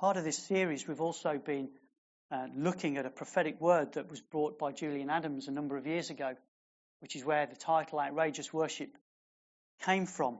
Part 0.06 0.18
of 0.18 0.22
this 0.22 0.38
series, 0.38 0.86
we've 0.86 1.00
also 1.00 1.36
been 1.36 1.68
uh, 2.30 2.46
looking 2.54 2.96
at 2.96 3.06
a 3.06 3.10
prophetic 3.10 3.60
word 3.60 3.94
that 3.94 4.08
was 4.08 4.20
brought 4.20 4.56
by 4.56 4.70
Julian 4.70 5.10
Adams 5.10 5.48
a 5.48 5.50
number 5.50 5.76
of 5.76 5.84
years 5.84 6.10
ago 6.10 6.36
which 7.00 7.16
is 7.16 7.24
where 7.24 7.44
the 7.46 7.56
title 7.56 7.98
Outrageous 7.98 8.52
Worship 8.52 8.96
came 9.84 10.06
from. 10.06 10.38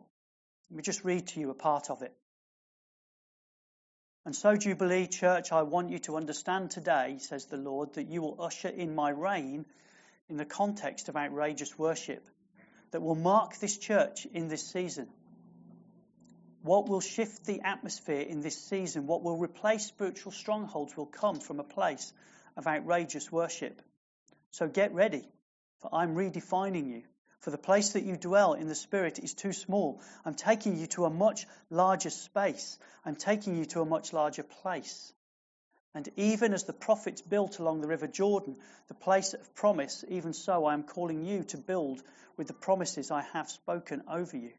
Let 0.71 0.77
me 0.77 0.83
just 0.85 1.03
read 1.03 1.27
to 1.27 1.41
you 1.41 1.51
a 1.51 1.55
part 1.55 1.91
of 1.91 2.03
it. 2.03 2.13
And 4.25 4.37
so, 4.37 4.55
Jubilee 4.55 5.09
Church, 5.09 5.51
I 5.51 5.63
want 5.63 5.91
you 5.91 5.99
to 5.99 6.17
understand 6.17 6.71
today, 6.71 7.17
says 7.19 7.47
the 7.47 7.57
Lord, 7.57 7.95
that 7.95 8.07
you 8.07 8.23
will 8.23 8.41
usher 8.41 8.69
in 8.69 8.95
my 8.95 9.11
reign 9.11 9.67
in 10.29 10.37
the 10.37 10.45
context 10.45 11.09
of 11.09 11.17
outrageous 11.17 11.77
worship 11.77 12.25
that 12.93 13.03
will 13.03 13.17
mark 13.17 13.59
this 13.59 13.77
church 13.77 14.29
in 14.33 14.47
this 14.47 14.71
season. 14.71 15.09
What 16.67 16.89
will 16.89 17.01
shift 17.01 17.45
the 17.45 17.61
atmosphere 17.61 18.23
in 18.23 18.41
this 18.41 18.59
season, 18.59 19.07
what 19.07 19.23
will 19.23 19.37
replace 19.37 19.87
spiritual 19.87 20.33
strongholds, 20.33 20.97
will 20.97 21.07
come 21.07 21.39
from 21.39 21.61
a 21.61 21.65
place 21.65 22.13
of 22.57 22.67
outrageous 22.67 23.31
worship. 23.31 23.81
So 24.51 24.67
get 24.67 24.93
ready 24.93 25.23
for 25.79 25.95
I'm 25.95 26.17
redefining 26.17 26.89
you. 26.91 27.05
For 27.39 27.53
the 27.53 27.57
place 27.57 27.91
that 27.93 28.03
you 28.03 28.17
dwell 28.17 28.55
in 28.55 28.67
the 28.67 28.75
Spirit 28.75 29.21
is 29.21 29.33
too 29.33 29.53
small. 29.53 30.01
I'm 30.25 30.35
taking 30.35 30.77
you 30.77 30.89
to 30.89 31.05
a 31.05 31.11
much 31.11 31.47
larger 31.71 32.11
space. 32.11 32.81
I'm 33.05 33.15
taking 33.15 33.57
you 33.57 33.67
to 33.67 33.83
a 33.83 33.87
much 33.87 34.13
larger 34.13 34.43
place. 34.43 35.13
And 35.95 36.09
even 36.17 36.53
as 36.53 36.65
the 36.65 36.73
prophets 36.73 37.23
built 37.23 37.61
along 37.61 37.81
the 37.81 37.87
river 37.87 38.09
Jordan, 38.09 38.57
the 38.89 38.95
place 38.95 39.35
of 39.35 39.55
promise, 39.55 40.05
even 40.09 40.33
so 40.33 40.65
I 40.65 40.75
am 40.75 40.83
calling 40.83 41.25
you 41.25 41.45
to 41.45 41.59
build 41.59 42.03
with 42.37 42.49
the 42.49 42.55
promises 42.55 43.13
I 43.13 43.23
have 43.35 43.49
spoken 43.49 44.03
over 44.11 44.37
you. 44.37 44.51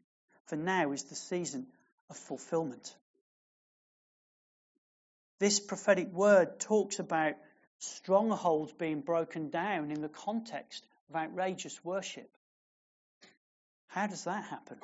For 0.46 0.56
now 0.56 0.92
is 0.92 1.02
the 1.02 1.14
season 1.14 1.66
of 2.10 2.16
fulfillment. 2.16 2.94
This 5.38 5.60
prophetic 5.60 6.12
word 6.12 6.58
talks 6.58 6.98
about 6.98 7.34
strongholds 7.78 8.72
being 8.72 9.00
broken 9.00 9.50
down 9.50 9.90
in 9.90 10.00
the 10.00 10.08
context 10.08 10.84
of 11.08 11.16
outrageous 11.16 11.84
worship. 11.84 12.28
How 13.86 14.06
does 14.06 14.24
that 14.24 14.44
happen? 14.44 14.78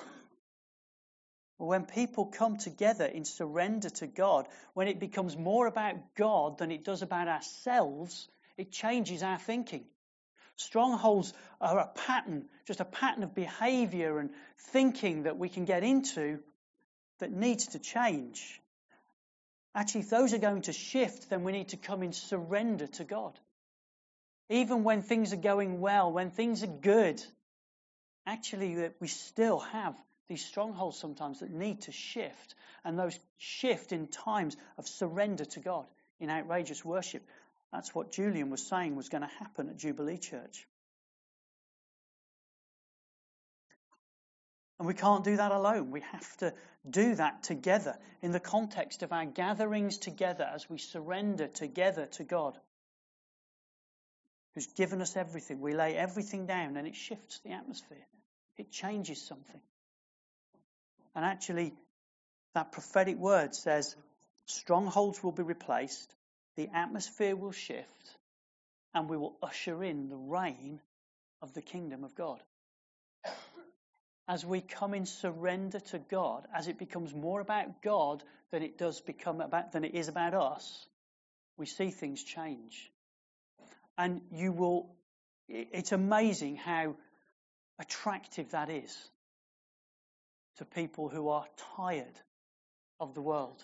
Well, 1.59 1.69
when 1.69 1.87
people 1.87 2.27
come 2.27 2.57
together 2.57 3.05
in 3.05 3.25
surrender 3.25 3.91
to 3.91 4.07
God, 4.07 4.47
when 4.75 4.89
it 4.89 5.01
becomes 5.01 5.37
more 5.37 5.67
about 5.67 6.15
God 6.15 6.59
than 6.59 6.71
it 6.71 6.85
does 6.85 7.03
about 7.03 7.29
ourselves, 7.29 8.29
it 8.57 8.73
changes 8.73 9.23
our 9.23 9.39
thinking. 9.39 9.85
Strongholds 10.57 11.33
are 11.61 11.79
a 11.81 11.89
pattern, 11.89 12.49
just 12.65 12.81
a 12.81 12.85
pattern 12.85 13.25
of 13.25 13.35
behavior 13.35 14.19
and 14.19 14.31
thinking 14.73 15.25
that 15.25 15.37
we 15.37 15.49
can 15.49 15.65
get 15.65 15.83
into 15.83 16.39
that 17.19 17.33
needs 17.33 17.69
to 17.69 17.79
change. 17.79 18.61
Actually, 19.75 20.03
if 20.03 20.11
those 20.11 20.33
are 20.33 20.39
going 20.39 20.63
to 20.63 20.73
shift, 20.73 21.31
then 21.31 21.43
we 21.45 21.53
need 21.53 21.69
to 21.69 21.77
come 21.77 22.03
in 22.03 22.13
surrender 22.13 22.87
to 22.87 23.05
God. 23.05 23.39
Even 24.49 24.85
when 24.85 25.03
things 25.03 25.33
are 25.33 25.37
going 25.37 25.81
well, 25.81 26.13
when 26.13 26.31
things 26.31 26.63
are 26.63 26.69
good, 26.69 27.23
actually 28.27 28.91
we 29.01 29.09
still 29.09 29.59
have 29.59 29.95
these 30.29 30.45
strongholds 30.45 30.99
sometimes 30.99 31.41
that 31.41 31.51
need 31.51 31.83
to 31.83 31.93
shift. 31.93 32.55
And 32.85 32.99
those 32.99 33.19
shift 33.39 33.93
in 33.93 34.07
times 34.07 34.57
of 34.79 34.87
surrender 34.87 35.45
to 35.45 35.61
God 35.61 35.87
in 36.21 36.31
outrageous 36.31 36.85
worship. 36.85 37.27
That's 37.73 37.95
what 37.95 38.13
Julian 38.13 38.51
was 38.51 38.67
saying 38.67 38.95
was 38.95 39.09
going 39.09 39.23
to 39.23 39.35
happen 39.39 39.69
at 39.69 39.77
Jubilee 39.77 40.19
Church. 40.19 40.67
And 44.79 44.89
we 44.89 44.95
can't 44.95 45.25
do 45.25 45.37
that 45.37 45.53
alone. 45.53 45.91
We 45.91 46.01
have 46.01 46.37
to 46.39 46.53
do 46.89 47.15
that 47.15 47.45
together 47.45 47.97
in 48.23 48.33
the 48.33 48.41
context 48.41 49.03
of 49.03 49.13
our 49.13 49.25
gatherings 49.25 49.99
together 49.99 50.49
as 50.53 50.69
we 50.69 50.79
surrender 50.79 51.47
together 51.47 52.07
to 52.13 52.25
God 52.25 52.59
who's 54.55 54.67
given 54.67 55.01
us 55.01 55.17
everything. 55.17 55.61
We 55.61 55.75
lay 55.75 55.97
everything 55.97 56.47
down 56.47 56.77
and 56.77 56.87
it 56.87 56.95
shifts 56.95 57.41
the 57.45 57.53
atmosphere. 57.53 58.07
It 58.57 58.71
changes 58.71 59.21
something. 59.21 59.61
And 61.15 61.25
actually, 61.25 61.75
that 62.55 62.73
prophetic 62.73 63.17
word 63.17 63.55
says 63.55 63.97
strongholds 64.47 65.23
will 65.23 65.33
be 65.33 65.43
replaced, 65.43 66.15
the 66.57 66.69
atmosphere 66.73 67.35
will 67.35 67.53
shift, 67.53 68.17
and 68.95 69.09
we 69.09 69.17
will 69.17 69.37
usher 69.43 69.83
in 69.83 70.09
the 70.09 70.17
reign 70.17 70.81
of 71.43 71.53
the 71.53 71.63
kingdom 71.63 72.05
of 72.05 72.15
God. 72.15 72.41
As 74.27 74.45
we 74.45 74.61
come 74.63 74.95
in 74.95 75.05
surrender 75.05 75.81
to 75.81 75.99
God, 75.99 76.47
as 76.55 76.69
it 76.69 76.79
becomes 76.79 77.15
more 77.15 77.41
about 77.41 77.83
God 77.83 78.23
than 78.51 78.63
it 78.63 78.79
does 78.79 79.01
become 79.01 79.41
about 79.41 79.73
than 79.73 79.85
it 79.85 79.95
is 79.95 80.09
about 80.09 80.35
us, 80.35 80.87
we 81.57 81.67
see 81.67 81.91
things 81.91 82.23
change. 82.23 82.91
And 83.99 84.23
you 84.33 84.53
will, 84.53 84.95
it's 85.49 85.93
amazing 85.93 86.57
how 86.57 86.97
attractive 87.79 88.51
that 88.51 88.71
is 88.71 88.97
to 90.57 90.65
people 90.65 91.09
who 91.09 91.29
are 91.29 91.47
tired 91.77 92.19
of 93.01 93.15
the 93.15 93.23
world, 93.23 93.63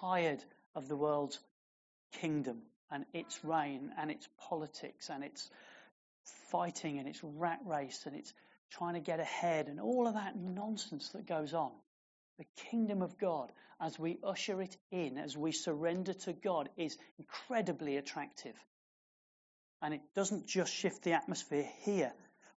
tired 0.00 0.42
of 0.74 0.88
the 0.88 0.96
world's 0.96 1.38
kingdom 2.20 2.62
and 2.90 3.04
its 3.12 3.44
reign 3.44 3.92
and 3.98 4.10
its 4.10 4.28
politics 4.48 5.10
and 5.10 5.24
its 5.24 5.50
fighting 6.50 6.98
and 6.98 7.08
its 7.08 7.20
rat 7.22 7.60
race 7.66 8.04
and 8.06 8.16
its 8.16 8.32
trying 8.70 8.94
to 8.94 9.00
get 9.00 9.20
ahead 9.20 9.68
and 9.68 9.80
all 9.80 10.06
of 10.06 10.14
that 10.14 10.36
nonsense 10.36 11.10
that 11.10 11.26
goes 11.26 11.54
on. 11.54 11.72
The 12.38 12.46
kingdom 12.70 13.02
of 13.02 13.16
God, 13.18 13.52
as 13.80 13.98
we 13.98 14.18
usher 14.24 14.60
it 14.60 14.76
in, 14.90 15.18
as 15.18 15.36
we 15.36 15.52
surrender 15.52 16.12
to 16.12 16.32
God, 16.32 16.68
is 16.76 16.98
incredibly 17.18 17.96
attractive. 17.96 18.56
And 19.80 19.94
it 19.94 20.00
doesn't 20.14 20.46
just 20.46 20.74
shift 20.74 21.04
the 21.04 21.12
atmosphere 21.12 21.68
here, 21.82 22.12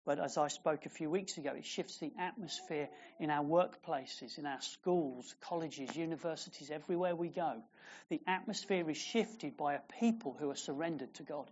but 0.04 0.18
as 0.18 0.36
I 0.36 0.48
spoke 0.48 0.86
a 0.86 0.90
few 0.90 1.10
weeks 1.10 1.38
ago, 1.38 1.52
it 1.56 1.64
shifts 1.64 1.98
the 1.98 2.12
atmosphere 2.18 2.88
in 3.18 3.30
our 3.30 3.42
workplaces, 3.42 4.38
in 4.38 4.44
our 4.44 4.60
schools, 4.60 5.34
colleges, 5.40 5.96
universities, 5.96 6.70
everywhere 6.70 7.16
we 7.16 7.28
go. 7.28 7.62
The 8.10 8.20
atmosphere 8.26 8.88
is 8.90 8.98
shifted 8.98 9.56
by 9.56 9.74
a 9.74 9.80
people 9.98 10.36
who 10.38 10.50
are 10.50 10.56
surrendered 10.56 11.14
to 11.14 11.22
God. 11.22 11.50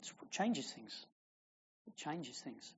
It 0.00 0.30
changes 0.30 0.72
things. 0.72 1.06
Changes 1.96 2.38
things. 2.38 2.72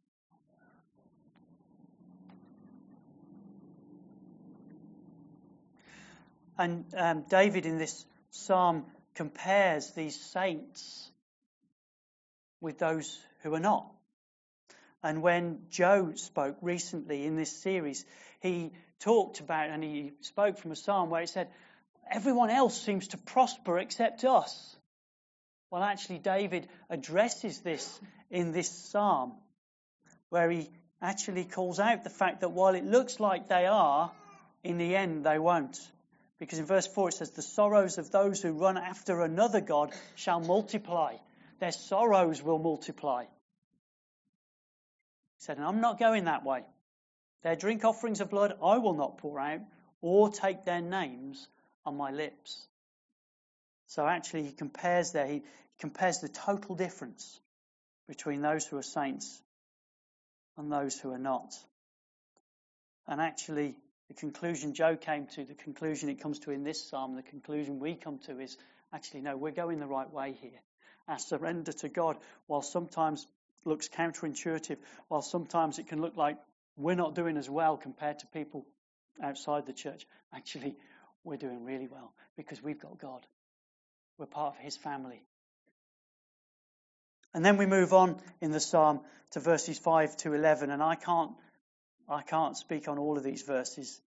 And 6.58 6.84
um, 6.94 7.24
David 7.30 7.64
in 7.64 7.78
this 7.78 8.04
psalm 8.30 8.84
compares 9.14 9.92
these 9.92 10.20
saints 10.20 11.10
with 12.60 12.78
those 12.78 13.18
who 13.42 13.54
are 13.54 13.60
not. 13.60 13.90
And 15.02 15.22
when 15.22 15.60
Joe 15.70 16.12
spoke 16.14 16.58
recently 16.60 17.24
in 17.24 17.36
this 17.36 17.50
series, 17.50 18.04
he 18.40 18.72
talked 19.00 19.40
about 19.40 19.70
and 19.70 19.82
he 19.82 20.12
spoke 20.20 20.58
from 20.58 20.72
a 20.72 20.76
psalm 20.76 21.08
where 21.08 21.22
he 21.22 21.26
said, 21.26 21.48
Everyone 22.10 22.50
else 22.50 22.80
seems 22.80 23.08
to 23.08 23.18
prosper 23.18 23.78
except 23.78 24.24
us. 24.24 24.76
Well, 25.70 25.82
actually, 25.82 26.18
David 26.18 26.68
addresses 26.88 27.60
this 27.60 28.00
in 28.30 28.52
this 28.52 28.68
psalm 28.68 29.34
where 30.28 30.50
he 30.50 30.68
actually 31.00 31.44
calls 31.44 31.78
out 31.78 32.04
the 32.04 32.10
fact 32.10 32.40
that 32.40 32.50
while 32.50 32.74
it 32.74 32.84
looks 32.84 33.20
like 33.20 33.48
they 33.48 33.66
are, 33.66 34.10
in 34.64 34.78
the 34.78 34.96
end 34.96 35.24
they 35.24 35.38
won't. 35.38 35.78
Because 36.38 36.58
in 36.58 36.66
verse 36.66 36.86
4 36.86 37.08
it 37.10 37.12
says, 37.12 37.30
The 37.30 37.42
sorrows 37.42 37.98
of 37.98 38.10
those 38.10 38.40
who 38.40 38.52
run 38.52 38.78
after 38.78 39.22
another 39.22 39.60
God 39.60 39.92
shall 40.16 40.40
multiply. 40.40 41.16
Their 41.60 41.72
sorrows 41.72 42.42
will 42.42 42.58
multiply. 42.58 43.24
He 43.24 43.28
said, 45.38 45.58
And 45.58 45.66
I'm 45.66 45.80
not 45.80 45.98
going 45.98 46.24
that 46.24 46.44
way. 46.44 46.64
Their 47.42 47.56
drink 47.56 47.84
offerings 47.84 48.20
of 48.20 48.30
blood 48.30 48.54
I 48.62 48.78
will 48.78 48.94
not 48.94 49.18
pour 49.18 49.38
out, 49.38 49.60
or 50.00 50.30
take 50.30 50.64
their 50.64 50.80
names 50.80 51.46
on 51.84 51.96
my 51.96 52.10
lips. 52.10 52.66
So 53.90 54.06
actually, 54.06 54.44
he 54.44 54.52
compares 54.52 55.10
there, 55.10 55.26
he 55.26 55.42
compares 55.80 56.20
the 56.20 56.28
total 56.28 56.76
difference 56.76 57.40
between 58.06 58.40
those 58.40 58.64
who 58.64 58.78
are 58.78 58.84
saints 58.84 59.42
and 60.56 60.70
those 60.70 60.96
who 60.96 61.12
are 61.12 61.18
not. 61.18 61.52
And 63.08 63.20
actually, 63.20 63.74
the 64.06 64.14
conclusion 64.14 64.74
Joe 64.74 64.96
came 64.96 65.26
to, 65.34 65.44
the 65.44 65.54
conclusion 65.54 66.08
it 66.08 66.20
comes 66.20 66.38
to 66.40 66.52
in 66.52 66.62
this 66.62 66.88
psalm, 66.88 67.16
the 67.16 67.22
conclusion 67.22 67.80
we 67.80 67.96
come 67.96 68.20
to 68.26 68.38
is 68.38 68.56
actually, 68.94 69.22
no, 69.22 69.36
we're 69.36 69.50
going 69.50 69.80
the 69.80 69.88
right 69.88 70.08
way 70.08 70.36
here. 70.40 70.60
Our 71.08 71.18
surrender 71.18 71.72
to 71.72 71.88
God, 71.88 72.16
while 72.46 72.62
sometimes 72.62 73.26
looks 73.64 73.88
counterintuitive, 73.88 74.76
while 75.08 75.22
sometimes 75.22 75.80
it 75.80 75.88
can 75.88 76.00
look 76.00 76.16
like 76.16 76.38
we're 76.76 76.94
not 76.94 77.16
doing 77.16 77.36
as 77.36 77.50
well 77.50 77.76
compared 77.76 78.20
to 78.20 78.28
people 78.28 78.66
outside 79.20 79.66
the 79.66 79.72
church, 79.72 80.06
actually, 80.32 80.76
we're 81.24 81.38
doing 81.38 81.64
really 81.64 81.88
well 81.88 82.12
because 82.36 82.62
we've 82.62 82.80
got 82.80 82.96
God. 82.96 83.26
We're 84.20 84.26
part 84.26 84.54
of 84.54 84.60
His 84.60 84.76
family. 84.76 85.22
And 87.32 87.42
then 87.42 87.56
we 87.56 87.64
move 87.64 87.94
on 87.94 88.20
in 88.42 88.50
the 88.50 88.60
psalm 88.60 89.00
to 89.30 89.40
verses 89.40 89.78
5 89.78 90.14
to 90.18 90.34
11, 90.34 90.70
and 90.70 90.82
I 90.82 90.94
can't 90.94 91.32
I 92.06 92.22
can't 92.22 92.56
speak 92.56 92.88
on 92.88 92.98
all 92.98 93.16
of 93.16 93.22
these 93.22 93.42
verses, 93.42 94.00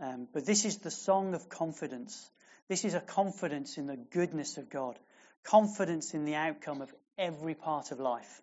um, 0.00 0.28
but 0.32 0.46
this 0.46 0.64
is 0.64 0.78
the 0.78 0.90
song 0.90 1.34
of 1.34 1.48
confidence. 1.48 2.30
This 2.68 2.84
is 2.84 2.94
a 2.94 3.00
confidence 3.00 3.76
in 3.76 3.86
the 3.86 3.96
goodness 3.96 4.56
of 4.56 4.70
God, 4.70 4.98
confidence 5.42 6.14
in 6.14 6.24
the 6.24 6.36
outcome 6.36 6.80
of 6.80 6.94
every 7.18 7.54
part 7.54 7.90
of 7.90 7.98
life. 7.98 8.40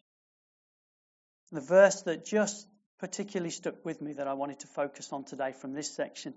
The 1.53 1.61
verse 1.61 2.01
that 2.01 2.25
just 2.25 2.67
particularly 2.99 3.49
stuck 3.49 3.83
with 3.85 4.01
me 4.01 4.13
that 4.13 4.27
I 4.27 4.33
wanted 4.33 4.59
to 4.59 4.67
focus 4.67 5.11
on 5.13 5.23
today 5.23 5.53
from 5.53 5.73
this 5.73 5.95
section 5.95 6.33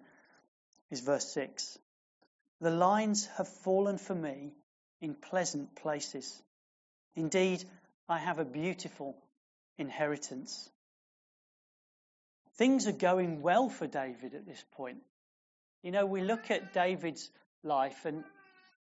is 0.91 1.01
verse 1.01 1.29
6. 1.35 1.77
The 2.61 2.71
lines 2.71 3.27
have 3.37 3.49
fallen 3.49 3.99
for 3.99 4.15
me 4.15 4.55
in 5.01 5.15
pleasant 5.15 5.77
places. 5.77 6.43
Indeed, 7.15 7.65
I 8.09 8.19
have 8.19 8.39
a 8.39 8.45
beautiful 8.45 9.17
inheritance. 9.79 10.71
Things 12.57 12.87
are 12.87 12.93
going 12.93 13.43
well 13.43 13.69
for 13.69 13.87
David 13.87 14.35
at 14.35 14.47
this 14.47 14.63
point. 14.73 14.99
You 15.83 15.91
know, 15.91 16.07
we 16.07 16.23
look 16.23 16.51
at 16.51 16.73
David's 16.73 17.31
life, 17.63 18.05
and 18.05 18.25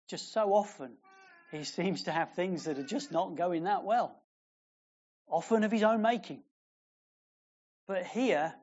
just 0.08 0.32
so 0.32 0.52
often 0.52 0.92
he 1.50 1.64
seems 1.78 2.04
to 2.04 2.12
have 2.12 2.34
things 2.34 2.64
that 2.64 2.78
are 2.78 2.86
just 2.86 3.12
not 3.12 3.36
going 3.36 3.64
that 3.64 3.84
well, 3.84 4.14
often 5.28 5.64
of 5.64 5.72
his 5.72 5.82
own 5.82 6.02
making. 6.02 6.42
But 7.86 8.04
here, 8.04 8.54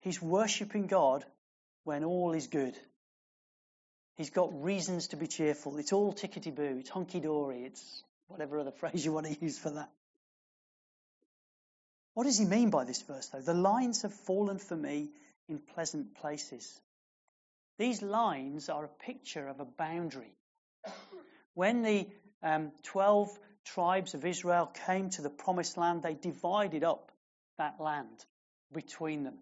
he's 0.00 0.20
worshipping 0.20 0.86
God 0.86 1.24
when 1.84 2.04
all 2.04 2.32
is 2.32 2.46
good. 2.46 2.74
He's 4.16 4.30
got 4.30 4.62
reasons 4.62 5.08
to 5.08 5.16
be 5.16 5.26
cheerful. 5.26 5.76
It's 5.78 5.92
all 5.92 6.12
tickety 6.12 6.54
boo, 6.54 6.76
it's 6.78 6.90
hunky 6.90 7.20
dory, 7.20 7.64
it's 7.64 8.02
whatever 8.28 8.58
other 8.58 8.70
phrase 8.78 9.04
you 9.04 9.12
want 9.12 9.26
to 9.26 9.36
use 9.40 9.58
for 9.58 9.70
that. 9.70 9.90
What 12.14 12.24
does 12.24 12.38
he 12.38 12.44
mean 12.44 12.70
by 12.70 12.84
this 12.84 13.02
verse, 13.02 13.28
though? 13.28 13.40
The 13.40 13.54
lines 13.54 14.02
have 14.02 14.14
fallen 14.14 14.58
for 14.58 14.76
me 14.76 15.10
in 15.48 15.58
pleasant 15.58 16.14
places. 16.14 16.80
These 17.76 18.02
lines 18.02 18.68
are 18.68 18.84
a 18.84 19.04
picture 19.04 19.48
of 19.48 19.58
a 19.58 19.64
boundary. 19.64 20.32
When 21.54 21.82
the 21.82 22.06
um, 22.42 22.70
12 22.84 23.36
tribes 23.64 24.14
of 24.14 24.24
Israel 24.24 24.70
came 24.86 25.10
to 25.10 25.22
the 25.22 25.30
promised 25.30 25.76
land, 25.76 26.02
they 26.02 26.14
divided 26.14 26.84
up 26.84 27.10
that 27.58 27.80
land 27.80 28.24
between 28.72 29.24
them. 29.24 29.38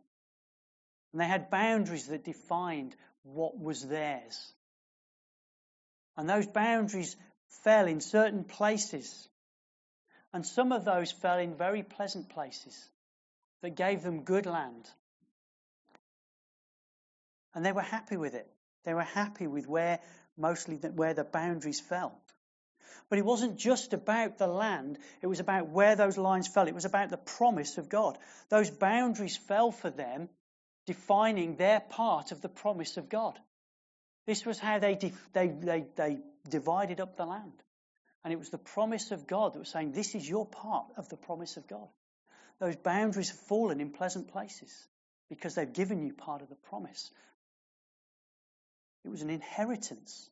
And 1.12 1.20
they 1.20 1.26
had 1.26 1.50
boundaries 1.50 2.06
that 2.06 2.24
defined 2.24 2.96
what 3.22 3.58
was 3.58 3.87
theirs. 3.87 4.52
And 6.22 6.30
those 6.30 6.46
boundaries 6.46 7.16
fell 7.64 7.88
in 7.88 8.00
certain 8.00 8.44
places 8.44 9.28
and 10.32 10.46
some 10.46 10.70
of 10.70 10.85
those 10.85 11.11
fell 11.11 11.40
in 11.40 11.56
very 11.56 11.82
pleasant 11.82 12.28
places 12.28 12.88
that 13.61 13.74
gave 13.74 14.04
them 14.04 14.22
good 14.22 14.46
land. 14.46 14.88
And 17.56 17.66
they 17.66 17.72
were 17.72 17.82
happy 17.82 18.16
with 18.16 18.35
it. 18.35 18.48
They 18.85 18.94
were 18.94 19.02
happy 19.02 19.48
with 19.48 19.66
where 19.66 19.98
mostly 20.38 20.76
the, 20.76 20.92
where 20.92 21.12
the 21.12 21.24
boundaries 21.24 21.80
fell. 21.80 22.16
But 23.11 23.18
it 23.18 23.24
wasn't 23.24 23.58
just 23.58 23.92
about 23.92 24.38
the 24.38 24.46
land, 24.46 25.00
it 25.22 25.26
was 25.26 25.40
about 25.40 25.70
where 25.70 25.96
those 25.96 26.16
lines 26.16 26.46
fell. 26.46 26.68
It 26.68 26.74
was 26.76 26.85
about 26.85 27.11
the 27.11 27.16
promise 27.16 27.78
of 27.78 27.88
God. 27.88 28.16
Those 28.48 28.70
boundaries 28.70 29.37
fell 29.37 29.72
for 29.72 29.90
them, 29.90 30.28
defining 30.87 31.56
their 31.56 31.80
part 31.80 32.30
of 32.30 32.40
the 32.42 32.48
promise 32.48 32.96
of 32.96 33.08
God. 33.08 33.40
This 34.26 34.46
was 34.46 34.58
how 34.58 34.78
they, 34.78 34.94
they, 35.32 35.48
they, 35.48 35.85
they 35.96 36.18
divided 36.48 37.00
up 37.00 37.16
the 37.16 37.26
land. 37.26 37.52
And 38.24 38.32
it 38.32 38.38
was 38.38 38.50
the 38.50 38.58
promise 38.58 39.11
of 39.11 39.26
God 39.26 39.54
that 39.54 39.58
was 39.58 39.68
saying, 39.68 39.92
This 39.92 40.14
is 40.14 40.28
your 40.28 40.46
part 40.46 40.87
of 40.96 41.08
the 41.08 41.16
promise 41.16 41.56
of 41.56 41.66
God. 41.66 41.88
Those 42.61 42.76
boundaries 42.76 43.30
have 43.30 43.40
fallen 43.40 43.80
in 43.80 43.90
pleasant 43.90 44.28
places 44.28 44.72
because 45.28 45.56
they've 45.56 45.72
given 45.72 46.06
you 46.06 46.12
part 46.12 46.42
of 46.42 46.48
the 46.48 46.54
promise. 46.54 47.11
It 49.04 49.08
was 49.08 49.22
an 49.22 49.30
inheritance. 49.30 50.30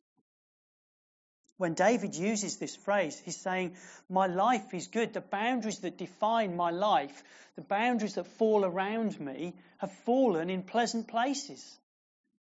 When 1.57 1.73
David 1.73 2.15
uses 2.15 2.57
this 2.57 2.75
phrase, 2.75 3.19
he's 3.23 3.39
saying, 3.39 3.75
My 4.09 4.27
life 4.27 4.73
is 4.73 4.87
good. 4.87 5.13
The 5.13 5.21
boundaries 5.21 5.79
that 5.79 5.97
define 5.97 6.55
my 6.55 6.71
life, 6.71 7.23
the 7.55 7.61
boundaries 7.61 8.15
that 8.15 8.25
fall 8.25 8.63
around 8.63 9.19
me, 9.19 9.53
have 9.79 9.91
fallen 10.05 10.49
in 10.49 10.63
pleasant 10.63 11.09
places. 11.09 11.77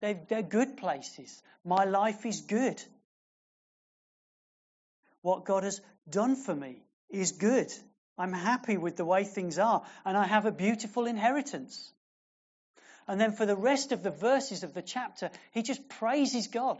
They're, 0.01 0.19
they're 0.29 0.41
good 0.41 0.77
places. 0.77 1.41
My 1.65 1.85
life 1.85 2.25
is 2.25 2.41
good. 2.41 2.81
What 5.21 5.45
God 5.45 5.63
has 5.63 5.81
done 6.09 6.35
for 6.35 6.55
me 6.55 6.81
is 7.09 7.33
good. 7.33 7.71
I'm 8.17 8.33
happy 8.33 8.77
with 8.77 8.97
the 8.97 9.05
way 9.05 9.23
things 9.23 9.59
are, 9.59 9.83
and 10.05 10.17
I 10.17 10.25
have 10.25 10.45
a 10.45 10.51
beautiful 10.51 11.05
inheritance. 11.05 11.91
And 13.07 13.19
then 13.19 13.31
for 13.31 13.45
the 13.45 13.55
rest 13.55 13.91
of 13.91 14.03
the 14.03 14.11
verses 14.11 14.63
of 14.63 14.73
the 14.73 14.81
chapter, 14.81 15.31
he 15.51 15.63
just 15.63 15.87
praises 15.89 16.47
God 16.47 16.79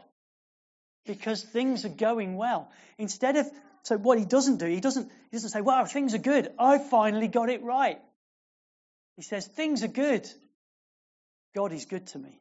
because 1.05 1.41
things 1.41 1.85
are 1.85 1.89
going 1.89 2.35
well. 2.35 2.69
Instead 2.97 3.35
of, 3.37 3.47
so 3.83 3.97
what 3.97 4.19
he 4.19 4.25
doesn't 4.25 4.57
do, 4.57 4.67
he 4.67 4.79
doesn't, 4.79 5.09
he 5.09 5.37
doesn't 5.37 5.49
say, 5.49 5.61
wow, 5.61 5.85
things 5.85 6.13
are 6.13 6.19
good. 6.19 6.51
I 6.59 6.77
finally 6.77 7.27
got 7.27 7.49
it 7.49 7.63
right. 7.63 7.99
He 9.15 9.23
says, 9.23 9.47
things 9.47 9.83
are 9.83 9.87
good. 9.87 10.29
God 11.55 11.71
is 11.73 11.85
good 11.85 12.05
to 12.07 12.19
me. 12.19 12.39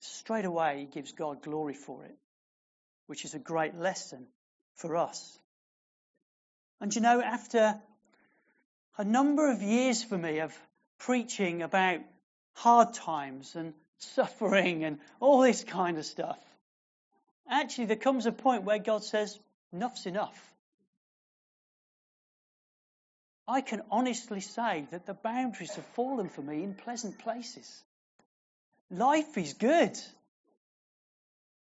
Straight 0.00 0.44
away, 0.44 0.80
he 0.80 0.86
gives 0.86 1.12
God 1.12 1.42
glory 1.42 1.74
for 1.74 2.04
it, 2.04 2.16
which 3.06 3.24
is 3.24 3.34
a 3.34 3.38
great 3.38 3.74
lesson 3.76 4.26
for 4.76 4.96
us. 4.96 5.38
And 6.80 6.94
you 6.94 7.00
know, 7.00 7.20
after 7.22 7.80
a 8.98 9.04
number 9.04 9.50
of 9.50 9.62
years 9.62 10.02
for 10.02 10.16
me 10.16 10.40
of 10.40 10.58
preaching 10.98 11.62
about 11.62 12.00
hard 12.54 12.94
times 12.94 13.54
and 13.54 13.74
suffering 13.98 14.84
and 14.84 14.98
all 15.20 15.40
this 15.40 15.64
kind 15.64 15.98
of 15.98 16.04
stuff. 16.04 16.38
Actually, 17.48 17.86
there 17.86 17.96
comes 17.96 18.26
a 18.26 18.32
point 18.32 18.64
where 18.64 18.78
God 18.78 19.04
says, 19.04 19.38
enough's 19.72 20.06
enough. 20.06 20.36
I 23.48 23.60
can 23.60 23.82
honestly 23.90 24.40
say 24.40 24.86
that 24.90 25.06
the 25.06 25.14
boundaries 25.14 25.74
have 25.76 25.86
fallen 25.94 26.28
for 26.28 26.42
me 26.42 26.64
in 26.64 26.74
pleasant 26.74 27.18
places. 27.18 27.84
Life 28.90 29.36
is 29.36 29.54
good. 29.54 29.98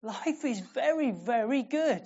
Life 0.01 0.45
is 0.45 0.59
very, 0.73 1.11
very 1.11 1.63
good. 1.63 2.03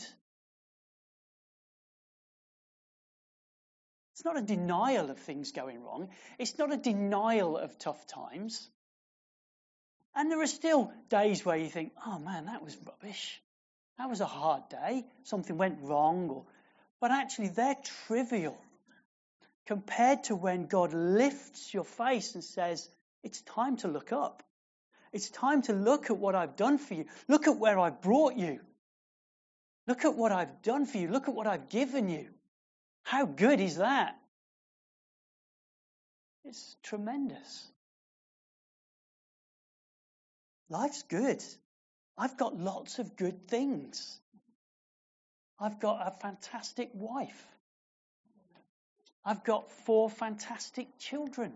It's 4.13 4.26
not 4.26 4.38
a 4.38 4.41
denial 4.41 5.10
of 5.12 5.19
things 5.19 5.52
going 5.52 5.84
wrong. 5.84 6.10
It's 6.39 6.58
not 6.58 6.73
a 6.73 6.78
denial 6.78 7.58
of 7.58 7.78
tough 7.78 8.08
times. 8.08 8.69
And 10.15 10.32
there 10.32 10.41
are 10.41 10.47
still 10.47 10.91
days 11.10 11.43
where 11.45 11.58
you 11.58 11.69
think, 11.69 11.91
oh 12.06 12.19
man, 12.19 12.45
that 12.45 12.63
was 12.63 12.78
rubbish. 12.86 13.41
That 13.97 14.10
was 14.10 14.21
a 14.21 14.26
hard 14.26 14.69
day. 14.69 15.06
Something 15.23 15.58
went 15.58 15.80
wrong. 15.82 16.30
Or, 16.30 16.45
but 17.02 17.12
actually, 17.12 17.49
they're 17.49 17.76
trivial 18.08 18.58
compared 19.65 20.26
to 20.26 20.36
when 20.36 20.67
God 20.67 20.93
lifts 20.93 21.73
your 21.73 21.84
face 21.84 22.36
and 22.36 22.43
says, 22.43 22.89
it's 23.23 23.41
time 23.41 23.78
to 23.78 23.88
look 23.88 24.12
up. 24.12 24.43
It's 25.13 25.30
time 25.30 25.62
to 25.63 25.73
look 25.73 26.10
at 26.10 26.17
what 26.17 26.34
I've 26.34 26.56
done 26.56 26.80
for 26.80 26.95
you. 26.95 27.06
Look 27.28 27.47
at 27.47 27.58
where 27.58 27.78
I've 27.78 28.02
brought 28.02 28.36
you. 28.36 28.60
Look 29.88 30.06
at 30.06 30.15
what 30.15 30.32
I've 30.32 30.63
done 30.63 30.88
for 30.88 30.97
you. 30.97 31.08
Look 31.08 31.28
at 31.28 31.36
what 31.36 31.45
I've 31.45 31.69
given 31.69 32.10
you. 32.10 32.28
How 33.04 33.26
good 33.26 33.60
is 33.60 33.78
that? 33.78 34.17
It's 36.45 36.76
tremendous. 36.84 37.67
Life's 40.69 41.04
good. 41.04 41.43
I've 42.17 42.38
got 42.38 42.58
lots 42.58 42.97
of 42.97 43.15
good 43.15 43.47
things. 43.47 44.19
I've 45.60 45.80
got 45.80 46.08
a 46.08 46.12
fantastic 46.12 46.89
wife. 46.93 47.47
I've 49.23 49.43
got 49.43 49.71
four 49.86 50.10
fantastic 50.10 50.88
children. 50.97 51.54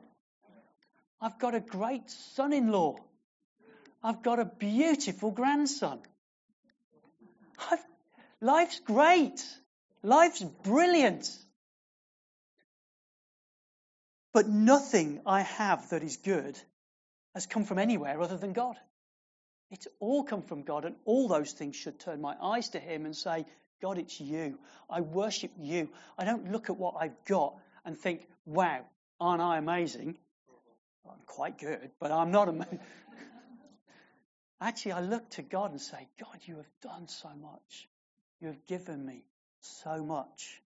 I've 1.19 1.39
got 1.39 1.55
a 1.55 1.59
great 1.59 2.09
son 2.09 2.53
in 2.53 2.71
law. 2.71 2.97
I've 4.07 4.23
got 4.23 4.39
a 4.39 4.45
beautiful 4.45 5.31
grandson. 5.31 5.99
I've, 7.69 7.83
life's 8.39 8.79
great. 8.79 9.45
Life's 10.01 10.41
brilliant. 10.63 11.29
But 14.31 14.47
nothing 14.47 15.19
I 15.25 15.41
have 15.41 15.89
that 15.89 16.03
is 16.03 16.15
good 16.15 16.57
has 17.35 17.47
come 17.47 17.65
from 17.65 17.79
anywhere 17.79 18.21
other 18.21 18.37
than 18.37 18.53
God. 18.53 18.77
It's 19.71 19.89
all 19.99 20.23
come 20.23 20.41
from 20.41 20.63
God, 20.63 20.85
and 20.85 20.95
all 21.03 21.27
those 21.27 21.51
things 21.51 21.75
should 21.75 21.99
turn 21.99 22.21
my 22.21 22.33
eyes 22.41 22.69
to 22.69 22.79
Him 22.79 23.03
and 23.03 23.13
say, 23.13 23.45
God, 23.81 23.97
it's 23.97 24.21
you. 24.21 24.57
I 24.89 25.01
worship 25.01 25.51
you. 25.59 25.89
I 26.17 26.23
don't 26.23 26.49
look 26.53 26.69
at 26.69 26.77
what 26.77 26.95
I've 26.97 27.25
got 27.25 27.55
and 27.83 27.97
think, 27.97 28.25
wow, 28.45 28.85
aren't 29.19 29.41
I 29.41 29.57
amazing? 29.57 30.17
I'm 31.05 31.25
quite 31.25 31.57
good, 31.57 31.91
but 31.99 32.13
I'm 32.13 32.31
not 32.31 32.47
amazing. 32.47 32.79
Actually, 34.59 34.93
I 34.93 35.01
look 35.01 35.29
to 35.31 35.41
God 35.41 35.71
and 35.71 35.81
say, 35.81 36.07
God, 36.19 36.39
you 36.45 36.57
have 36.57 36.71
done 36.81 37.07
so 37.07 37.29
much. 37.41 37.87
You 38.41 38.47
have 38.47 38.65
given 38.65 39.05
me 39.05 39.23
so 39.61 40.03
much. 40.03 40.61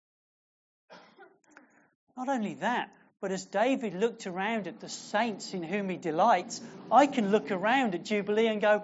Not 2.17 2.29
only 2.29 2.55
that, 2.55 2.91
but 3.21 3.33
as 3.33 3.45
David 3.47 3.95
looked 3.95 4.27
around 4.27 4.67
at 4.67 4.81
the 4.81 4.89
saints 4.89 5.55
in 5.55 5.63
whom 5.63 5.89
he 5.89 5.97
delights, 5.97 6.61
I 6.91 7.07
can 7.07 7.31
look 7.31 7.51
around 7.51 7.95
at 7.95 8.05
Jubilee 8.05 8.47
and 8.47 8.61
go, 8.61 8.83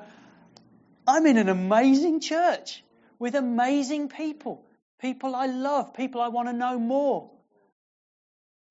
I'm 1.07 1.27
in 1.27 1.37
an 1.37 1.49
amazing 1.49 2.21
church 2.21 2.83
with 3.19 3.35
amazing 3.35 4.09
people. 4.09 4.65
People 5.01 5.35
I 5.35 5.47
love, 5.47 5.95
people 5.95 6.21
I 6.21 6.29
want 6.29 6.49
to 6.49 6.55
know 6.55 6.79
more, 6.79 7.31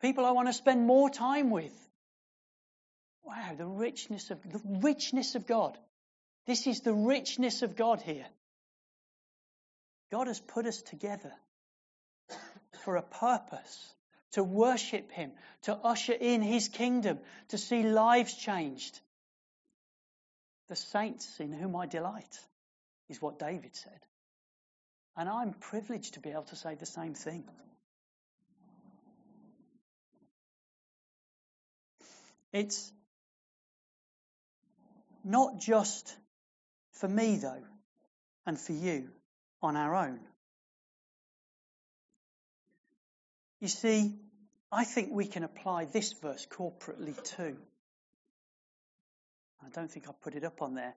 people 0.01 0.25
I 0.25 0.31
want 0.31 0.47
to 0.47 0.53
spend 0.53 0.87
more 0.87 1.09
time 1.09 1.51
with. 1.51 1.73
Wow, 3.23 3.53
the 3.57 3.65
richness 3.65 4.31
of 4.31 4.41
the 4.43 4.61
richness 4.65 5.35
of 5.35 5.45
God. 5.45 5.77
This 6.45 6.67
is 6.67 6.82
the 6.82 6.93
richness 6.93 7.62
of 7.62 7.75
God 7.75 8.01
here. 8.01 8.25
God 10.12 10.27
has 10.27 10.39
put 10.39 10.65
us 10.65 10.82
together 10.82 11.32
for 12.84 12.97
a 12.97 13.01
purpose 13.01 13.93
to 14.34 14.43
worship 14.43 15.12
Him, 15.12 15.32
to 15.63 15.73
usher 15.73 16.13
in 16.13 16.41
His 16.41 16.67
kingdom, 16.67 17.19
to 17.49 17.58
see 17.58 17.84
lives 17.84 18.34
changed. 18.36 18.99
The 20.69 20.75
saints 20.75 21.39
in 21.39 21.53
whom 21.53 21.75
I 21.75 21.86
delight 21.86 22.39
is 23.10 23.21
what 23.21 23.39
David 23.39 23.75
said. 23.75 23.99
And 25.15 25.29
I'm 25.29 25.53
privileged 25.53 26.15
to 26.15 26.19
be 26.19 26.32
able 26.32 26.43
to 26.43 26.56
say 26.56 26.75
the 26.75 26.86
same 26.86 27.13
thing. 27.13 27.43
It's 32.51 32.91
not 35.23 35.60
just 35.60 36.15
for 37.03 37.09
me, 37.09 37.35
though, 37.35 37.61
and 38.45 38.57
for 38.57 38.71
you 38.71 39.09
on 39.61 39.75
our 39.75 39.93
own. 39.93 40.21
You 43.59 43.67
see, 43.67 44.15
I 44.71 44.85
think 44.85 45.11
we 45.11 45.25
can 45.25 45.43
apply 45.43 45.83
this 45.83 46.13
verse 46.13 46.47
corporately 46.49 47.21
too. 47.35 47.57
I 49.65 49.69
don't 49.73 49.91
think 49.91 50.07
I 50.07 50.13
put 50.23 50.35
it 50.35 50.45
up 50.45 50.61
on 50.61 50.75
there. 50.75 50.95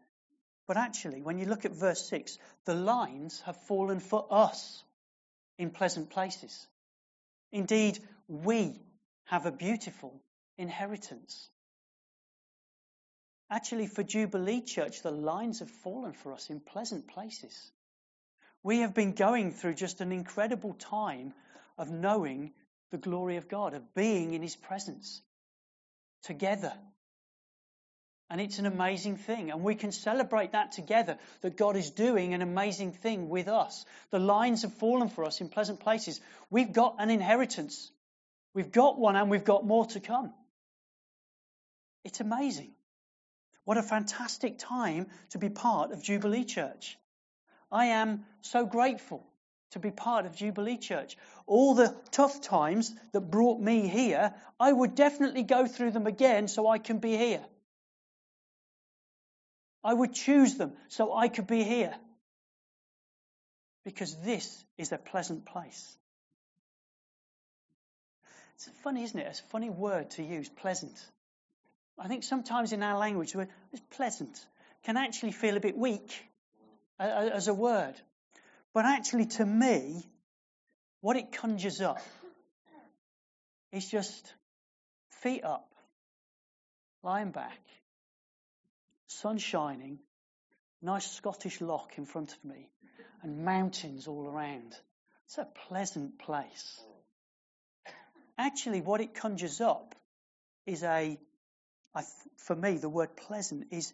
But 0.69 0.77
actually, 0.77 1.23
when 1.23 1.39
you 1.39 1.47
look 1.47 1.65
at 1.65 1.73
verse 1.73 2.09
6, 2.09 2.39
the 2.67 2.75
lines 2.75 3.41
have 3.41 3.57
fallen 3.63 3.99
for 3.99 4.29
us 4.31 4.85
in 5.59 5.71
pleasant 5.71 6.11
places. 6.11 6.69
Indeed, 7.51 7.99
we 8.29 8.81
have 9.25 9.45
a 9.45 9.51
beautiful 9.51 10.15
inheritance. 10.57 11.49
Actually, 13.51 13.87
for 13.87 14.03
Jubilee 14.03 14.61
Church, 14.61 15.03
the 15.03 15.11
lines 15.11 15.61
have 15.61 15.71
fallen 15.71 16.13
for 16.13 16.33
us 16.33 16.51
in 16.51 16.61
pleasant 16.61 17.07
places. 17.07 17.71
We 18.63 18.81
have 18.81 18.95
been 18.95 19.13
going 19.13 19.53
through 19.53 19.75
just 19.75 20.01
an 20.01 20.11
incredible 20.11 20.75
time 20.75 21.33
of 21.79 21.91
knowing 21.91 22.53
the 22.91 22.99
glory 22.99 23.37
of 23.37 23.49
God, 23.49 23.75
of 23.75 23.95
being 23.95 24.35
in 24.35 24.43
His 24.43 24.57
presence 24.57 25.23
together. 26.25 26.73
And 28.29 28.41
it's 28.41 28.59
an 28.59 28.67
amazing 28.67 29.19
thing. 29.19 29.53
And 29.53 29.63
we 29.63 29.77
can 29.77 29.93
celebrate 29.93 30.53
that 30.53 30.73
together, 30.73 31.17
that 31.43 31.57
God 31.57 31.77
is 31.77 31.91
doing 31.91 32.35
an 32.35 32.43
amazing 32.43 32.93
thing 32.93 33.29
with 33.29 33.47
us. 33.47 33.85
The 34.11 34.19
lines 34.19 34.63
have 34.63 34.75
fallen 34.75 35.09
for 35.09 35.25
us 35.25 35.41
in 35.41 35.49
pleasant 35.49 35.79
places. 35.79 36.21
We've 36.51 36.73
got 36.73 36.97
an 36.99 37.11
inheritance. 37.11 37.93
We've 38.53 38.73
got 38.73 38.99
one 38.99 39.15
and 39.15 39.31
we've 39.31 39.45
got 39.45 39.65
more 39.65 39.87
to 39.87 40.01
come. 40.01 40.35
It's 42.03 42.19
amazing. 42.21 42.76
What 43.67 43.79
a 43.79 43.83
fantastic 43.83 44.59
time 44.59 45.09
to 45.31 45.39
be 45.39 45.49
part 45.49 45.91
of 45.91 46.01
Jubilee 46.01 46.45
Church. 46.45 46.97
I 47.71 47.87
am 47.87 48.25
so 48.41 48.65
grateful 48.65 49.27
to 49.73 49.81
be 49.81 49.91
part 49.91 50.25
of 50.25 50.37
Jubilee 50.37 50.79
Church. 50.79 51.17
All 51.49 51.75
the 51.75 51.93
tough 52.13 52.41
times 52.41 52.95
that 53.11 53.23
brought 53.23 53.61
me 53.61 53.89
here, 53.89 54.33
I 54.61 54.73
would 54.73 54.95
definitely 54.95 55.43
go 55.43 55.67
through 55.67 55.91
them 55.91 56.07
again 56.07 56.47
so 56.47 56.69
I 56.69 56.79
can 56.79 56.99
be 56.99 57.17
here. 57.17 57.45
I 59.83 59.93
would 59.93 60.15
choose 60.15 60.55
them 60.55 60.73
so 60.87 61.13
I 61.13 61.27
could 61.27 61.49
be 61.49 61.65
here. 61.65 61.95
Because 63.85 64.15
this 64.19 64.65
is 64.79 64.93
a 64.93 64.99
pleasant 64.99 65.45
place. 65.45 65.99
It's 68.55 68.69
funny, 68.85 69.03
isn't 69.03 69.19
it? 69.19 69.27
It's 69.27 69.41
a 69.41 69.51
funny 69.51 69.71
word 69.71 70.13
to 70.13 70.23
use, 70.23 70.49
pleasant. 70.49 70.97
I 71.99 72.09
think 72.09 72.25
sometimes 72.25 72.73
in 72.73 72.83
our 72.83 72.99
language, 72.99 73.33
the 73.33 73.39
word 73.39 73.49
pleasant 73.91 74.45
can 74.85 74.97
actually 74.97 75.33
feel 75.33 75.57
a 75.57 75.61
bit 75.61 75.77
weak 75.77 76.13
as 76.99 77.49
a 77.49 77.55
word. 77.55 77.95
But 78.75 78.85
actually, 78.85 79.27
to 79.27 79.47
me, 79.47 80.07
what 81.01 81.17
it 81.17 81.33
conjures 81.33 81.81
up 81.81 82.01
is 83.73 83.89
just 83.89 84.33
feet 85.23 85.45
up, 85.45 85.73
lying 87.03 87.31
back, 87.31 87.59
sun 89.07 89.39
shining, 89.39 89.99
nice 90.83 91.11
Scottish 91.11 91.61
loch 91.61 91.93
in 91.97 92.05
front 92.05 92.33
of 92.33 92.45
me, 92.45 92.69
and 93.23 93.45
mountains 93.45 94.07
all 94.07 94.29
around. 94.29 94.77
It's 95.27 95.39
a 95.39 95.49
pleasant 95.69 96.19
place. 96.19 96.81
Actually, 98.39 98.83
what 98.83 99.01
it 99.01 99.15
conjures 99.15 99.61
up 99.61 99.95
is 100.67 100.83
a 100.83 101.19
I, 101.97 102.05
for 102.37 102.55
me, 102.55 102.77
the 102.77 102.91
word 102.91 103.17
pleasant 103.17 103.69
is, 103.73 103.93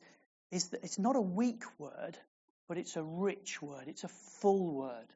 is 0.51 0.69
that 0.71 0.85
it's 0.85 0.99
not 0.99 1.17
a 1.17 1.21
weak 1.21 1.63
word, 1.79 2.19
but 2.69 2.79
it's 2.79 2.97
a 2.97 3.03
rich 3.03 3.63
word. 3.63 3.85
It's 3.87 4.05
a 4.05 4.11
full 4.41 4.75
word. 4.75 5.07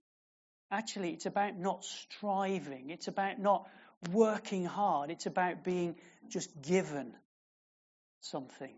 Actually, 0.71 1.11
it's 1.13 1.27
about 1.27 1.59
not 1.59 1.85
striving. 1.85 2.91
It's 2.91 3.09
about 3.09 3.41
not 3.41 3.69
working 4.13 4.65
hard. 4.65 5.11
It's 5.11 5.27
about 5.27 5.65
being 5.65 5.97
just 6.29 6.51
given 6.63 7.15
something 8.21 8.75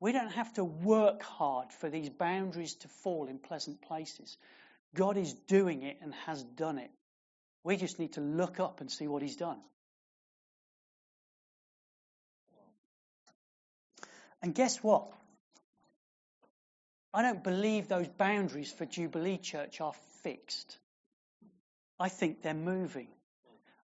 We 0.00 0.12
don't 0.12 0.32
have 0.32 0.52
to 0.54 0.64
work 0.64 1.22
hard 1.22 1.72
for 1.72 1.90
these 1.90 2.08
boundaries 2.08 2.74
to 2.76 2.88
fall 2.88 3.26
in 3.28 3.38
pleasant 3.38 3.82
places. 3.82 4.36
God 4.94 5.18
is 5.18 5.34
doing 5.34 5.82
it 5.82 5.98
and 6.02 6.14
has 6.26 6.42
done 6.42 6.78
it. 6.78 6.90
We 7.64 7.76
just 7.76 7.98
need 7.98 8.14
to 8.14 8.22
look 8.22 8.58
up 8.60 8.80
and 8.80 8.90
see 8.90 9.06
what 9.08 9.22
He's 9.22 9.36
done. 9.36 9.58
And 14.42 14.54
guess 14.54 14.82
what? 14.82 15.12
I 17.12 17.22
don't 17.22 17.42
believe 17.42 17.88
those 17.88 18.08
boundaries 18.08 18.70
for 18.70 18.86
Jubilee 18.86 19.38
Church 19.38 19.80
are 19.80 19.92
fixed. 20.22 20.78
I 21.98 22.08
think 22.08 22.42
they're 22.42 22.54
moving 22.54 23.08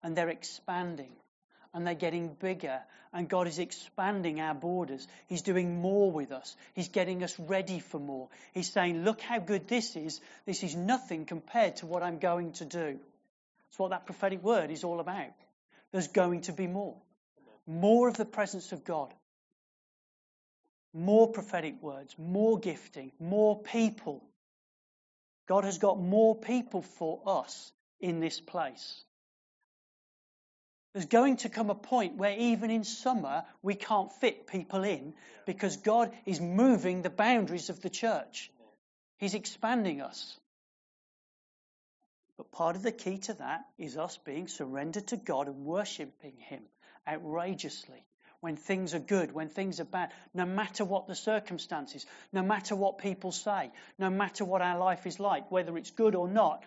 and 0.03 0.14
they're 0.14 0.29
expanding 0.29 1.12
and 1.73 1.87
they're 1.87 1.95
getting 1.95 2.29
bigger 2.35 2.81
and 3.12 3.29
God 3.29 3.49
is 3.49 3.59
expanding 3.59 4.40
our 4.40 4.55
borders. 4.55 5.09
He's 5.27 5.43
doing 5.43 5.81
more 5.81 6.11
with 6.11 6.33
us. 6.33 6.55
He's 6.75 6.88
getting 6.88 7.25
us 7.25 7.38
ready 7.38 7.81
for 7.81 7.99
more. 7.99 8.29
He's 8.53 8.71
saying, 8.71 9.05
look 9.05 9.21
how 9.21 9.38
good 9.38 9.69
this 9.69 9.97
is. 9.97 10.21
This 10.47 10.62
is 10.62 10.77
nothing 10.77 11.25
compared 11.25 11.77
to 11.77 11.87
what 11.87 12.03
I'm 12.03 12.19
going 12.19 12.53
to 12.55 12.64
do. 12.64 12.99
That's 13.69 13.79
what 13.79 13.90
that 13.90 14.07
prophetic 14.07 14.43
word 14.43 14.71
is 14.71 14.85
all 14.85 15.01
about. 15.01 15.33
There's 15.93 16.09
going 16.09 16.43
to 16.43 16.53
be 16.53 16.67
more. 16.67 16.97
More 17.67 18.09
of 18.09 18.17
the 18.17 18.25
presence 18.25 18.73
of 18.73 18.85
God 18.85 19.12
more 20.95 21.29
prophetic 21.29 21.83
words, 21.83 22.15
more 22.17 22.59
gifting, 22.59 23.11
more 23.19 23.61
people. 23.61 24.23
God 25.49 25.65
has 25.65 25.79
got 25.79 26.01
more 26.01 26.37
people 26.37 26.83
for 26.83 27.21
us 27.27 27.73
in 28.01 28.21
this 28.21 28.41
place. 28.41 29.03
There's 30.93 31.07
going 31.07 31.39
to 31.39 31.49
come 31.49 31.71
a 31.71 31.75
point 31.75 32.17
where 32.17 32.39
even 32.39 32.71
in 32.71 32.85
summer 32.85 33.45
we 33.63 33.75
can't 33.75 34.13
fit 34.13 34.47
people 34.47 34.85
in 34.85 35.15
because 35.45 35.77
God 35.79 36.13
is 36.25 36.41
moving 36.41 37.03
the 37.03 37.11
boundaries 37.11 37.69
of 37.69 37.81
the 37.83 37.91
church. 37.91 38.51
He's 39.19 39.35
expanding 39.35 40.01
us. 40.01 40.39
But 42.37 42.53
part 42.53 42.77
of 42.77 42.83
the 42.83 42.93
key 42.93 43.19
to 43.19 43.35
that 43.35 43.65
is 43.77 43.97
us 43.97 44.17
being 44.19 44.47
surrendered 44.47 45.09
to 45.09 45.17
God 45.17 45.49
and 45.49 45.65
worshipping 45.65 46.37
Him 46.37 46.63
outrageously 47.09 48.05
when 48.45 48.57
things 48.57 48.93
are 48.93 48.99
good, 48.99 49.33
when 49.33 49.49
things 49.49 49.81
are 49.81 49.87
bad, 49.87 50.11
no 50.35 50.45
matter 50.45 50.85
what 50.85 51.07
the 51.07 51.15
circumstances, 51.15 52.05
no 52.31 52.43
matter 52.43 52.77
what 52.77 52.99
people 52.99 53.33
say, 53.33 53.71
no 53.99 54.11
matter 54.11 54.45
what 54.45 54.61
our 54.61 54.79
life 54.79 55.07
is 55.07 55.19
like, 55.19 55.51
whether 55.51 55.79
it's 55.79 55.91
good 55.91 56.15
or 56.15 56.29
not, 56.29 56.63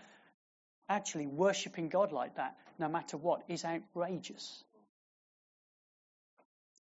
actually 0.90 1.28
worshipping 1.28 1.88
God 1.88 2.12
like 2.12 2.38
that, 2.38 2.56
no 2.80 2.90
matter 2.90 3.16
what, 3.16 3.44
is 3.48 3.64
outrageous. 3.64 4.64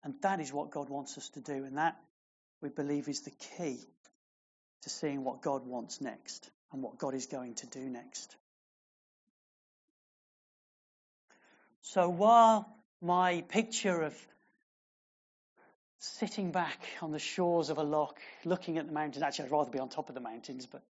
And 0.03 0.15
that 0.23 0.41
is 0.41 0.53
what 0.53 0.73
God 0.73 0.89
wants 0.89 1.17
us 1.17 1.29
to 1.31 1.41
do, 1.41 1.65
and 1.65 1.79
that 1.79 1.97
we 2.61 2.69
believe 2.69 3.09
is 3.09 3.21
the 3.21 3.31
key 3.57 3.79
to 4.83 4.91
seeing 4.91 5.23
what 5.23 5.41
God 5.41 5.65
wants 5.65 6.01
next 6.01 6.51
and 6.73 6.83
what 6.83 6.99
God 6.99 7.15
is 7.15 7.27
going 7.27 7.55
to 7.55 7.67
do 7.69 7.89
next. 7.89 8.35
So 11.83 12.09
while 12.09 12.67
my 13.01 13.43
picture 13.43 14.03
of 14.03 14.27
sitting 16.01 16.51
back 16.51 16.81
on 17.03 17.13
the 17.13 17.19
shores 17.19 17.69
of 17.69 17.79
a 17.79 17.83
loch, 17.83 18.19
looking 18.45 18.79
at 18.79 18.87
the 18.87 18.93
mountains. 18.93 19.23
Actually, 19.23 19.47
I'd 19.47 19.53
rather 19.53 19.71
be 19.71 19.79
on 19.79 19.91
top 19.91 20.09
of 20.09 20.15
the 20.15 20.21
mountains, 20.21 20.67
but 20.67 20.83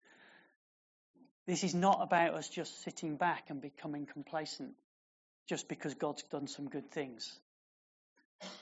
this 1.47 1.63
is 1.63 1.73
not 1.73 1.99
about 2.01 2.35
us 2.35 2.47
just 2.47 2.83
sitting 2.83 3.17
back 3.17 3.49
and 3.49 3.59
becoming 3.59 4.05
complacent 4.05 4.75
just 5.47 5.67
because 5.67 5.95
God's 5.95 6.21
done 6.23 6.47
some 6.47 6.69
good 6.69 6.91
things. 6.91 7.39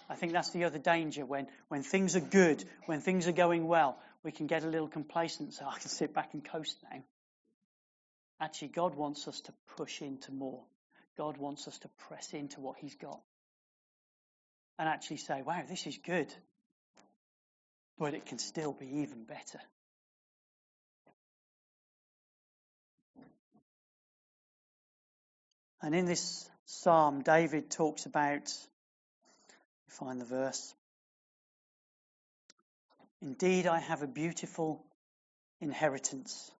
I 0.10 0.16
think 0.16 0.32
that's 0.32 0.52
the 0.52 0.64
other 0.64 0.80
danger 0.80 1.26
when, 1.26 1.48
when 1.68 1.84
things 1.84 2.16
are 2.16 2.22
good, 2.22 2.64
when 2.86 3.02
things 3.02 3.28
are 3.28 3.34
going 3.34 3.68
well, 3.68 4.00
we 4.24 4.32
can 4.32 4.48
get 4.48 4.64
a 4.64 4.68
little 4.68 4.88
complacent, 4.88 5.54
so 5.54 5.66
I 5.66 5.78
can 5.78 5.90
sit 5.90 6.14
back 6.14 6.34
and 6.34 6.44
coast 6.44 6.78
now. 6.90 7.04
Actually, 8.40 8.70
God 8.70 8.96
wants 8.96 9.28
us 9.28 9.42
to 9.42 9.54
push 9.76 10.02
into 10.02 10.32
more. 10.32 10.64
God 11.18 11.38
wants 11.38 11.68
us 11.68 11.78
to 11.80 11.90
press 12.08 12.34
into 12.34 12.62
what 12.62 12.78
He's 12.80 12.96
got 12.96 13.20
and 14.80 14.88
actually 14.88 15.18
say, 15.18 15.42
wow, 15.42 15.64
this 15.68 15.88
is 15.88 15.98
good. 15.98 16.28
But 17.98 18.14
it 18.14 18.26
can 18.26 18.38
still 18.38 18.74
be 18.74 19.02
even 19.02 19.24
better. 19.24 19.60
And 25.82 25.96
in 25.96 26.06
this 26.06 26.50
psalm, 26.66 27.22
David 27.22 27.70
talks 27.70 28.06
about, 28.06 28.52
find 29.88 30.20
the 30.20 30.26
verse. 30.26 30.74
Indeed, 33.22 33.68
I 33.68 33.80
have 33.80 34.04
a 34.04 34.08
beautiful 34.08 34.84
inheritance. 35.60 36.52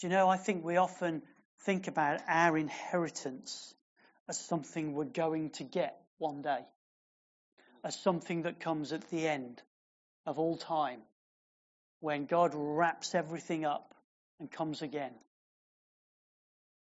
Do 0.00 0.06
you 0.06 0.12
know, 0.12 0.28
I 0.28 0.36
think 0.36 0.64
we 0.64 0.76
often 0.76 1.22
think 1.64 1.88
about 1.88 2.20
our 2.28 2.56
inheritance 2.58 3.74
as 4.28 4.38
something 4.38 4.92
we're 4.92 5.04
going 5.04 5.50
to 5.50 5.64
get 5.64 5.98
one 6.18 6.42
day 6.42 6.60
as 7.84 7.98
something 7.98 8.42
that 8.42 8.60
comes 8.60 8.92
at 8.92 9.08
the 9.10 9.26
end 9.26 9.62
of 10.26 10.38
all 10.38 10.56
time 10.56 11.00
when 12.00 12.26
God 12.26 12.52
wraps 12.54 13.14
everything 13.14 13.64
up 13.64 13.94
and 14.38 14.50
comes 14.50 14.82
again. 14.82 15.12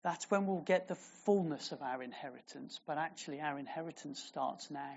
That's 0.04 0.30
when 0.30 0.46
we'll 0.46 0.60
get 0.60 0.88
the 0.88 0.94
fullness 1.24 1.72
of 1.72 1.82
our 1.82 2.02
inheritance, 2.02 2.80
but 2.86 2.98
actually, 2.98 3.40
our 3.40 3.58
inheritance 3.58 4.22
starts 4.22 4.70
now. 4.70 4.94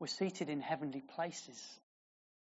We're 0.00 0.08
seated 0.08 0.50
in 0.50 0.60
heavenly 0.60 1.02
places. 1.14 1.62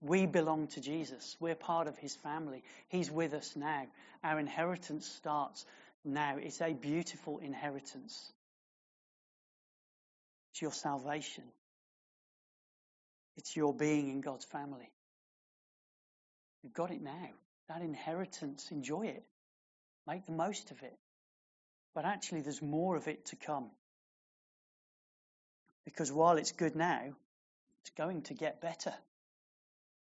We 0.01 0.25
belong 0.25 0.67
to 0.69 0.81
Jesus. 0.81 1.38
We're 1.39 1.55
part 1.55 1.88
of 1.88 1.97
his 1.97 2.15
family. 2.15 2.63
He's 2.89 3.09
with 3.09 3.33
us 3.33 3.55
now. 3.55 3.85
Our 4.23 4.39
inheritance 4.39 5.07
starts 5.07 5.65
now. 6.03 6.38
It's 6.38 6.61
a 6.61 6.73
beautiful 6.73 7.38
inheritance. 7.39 8.33
It's 10.55 10.61
your 10.61 10.71
salvation. 10.71 11.43
It's 13.35 13.57
your 13.57 13.73
being 13.73 14.09
in 14.09 14.21
God's 14.21 14.45
family. 14.45 14.89
You've 16.63 16.73
got 16.73 16.91
it 16.91 17.01
now. 17.01 17.27
That 17.67 17.81
inheritance, 17.81 18.71
enjoy 18.71 19.07
it. 19.07 19.25
Make 20.07 20.25
the 20.25 20.31
most 20.31 20.71
of 20.71 20.81
it. 20.81 20.97
But 21.93 22.05
actually, 22.05 22.39
there's 22.39 22.61
more 22.61 22.95
of 22.95 23.09
it 23.09 23.25
to 23.25 23.35
come. 23.35 23.69
Because 25.83 26.09
while 26.09 26.37
it's 26.37 26.53
good 26.53 26.77
now, 26.77 27.01
it's 27.81 27.91
going 27.97 28.21
to 28.21 28.33
get 28.33 28.61
better. 28.61 28.93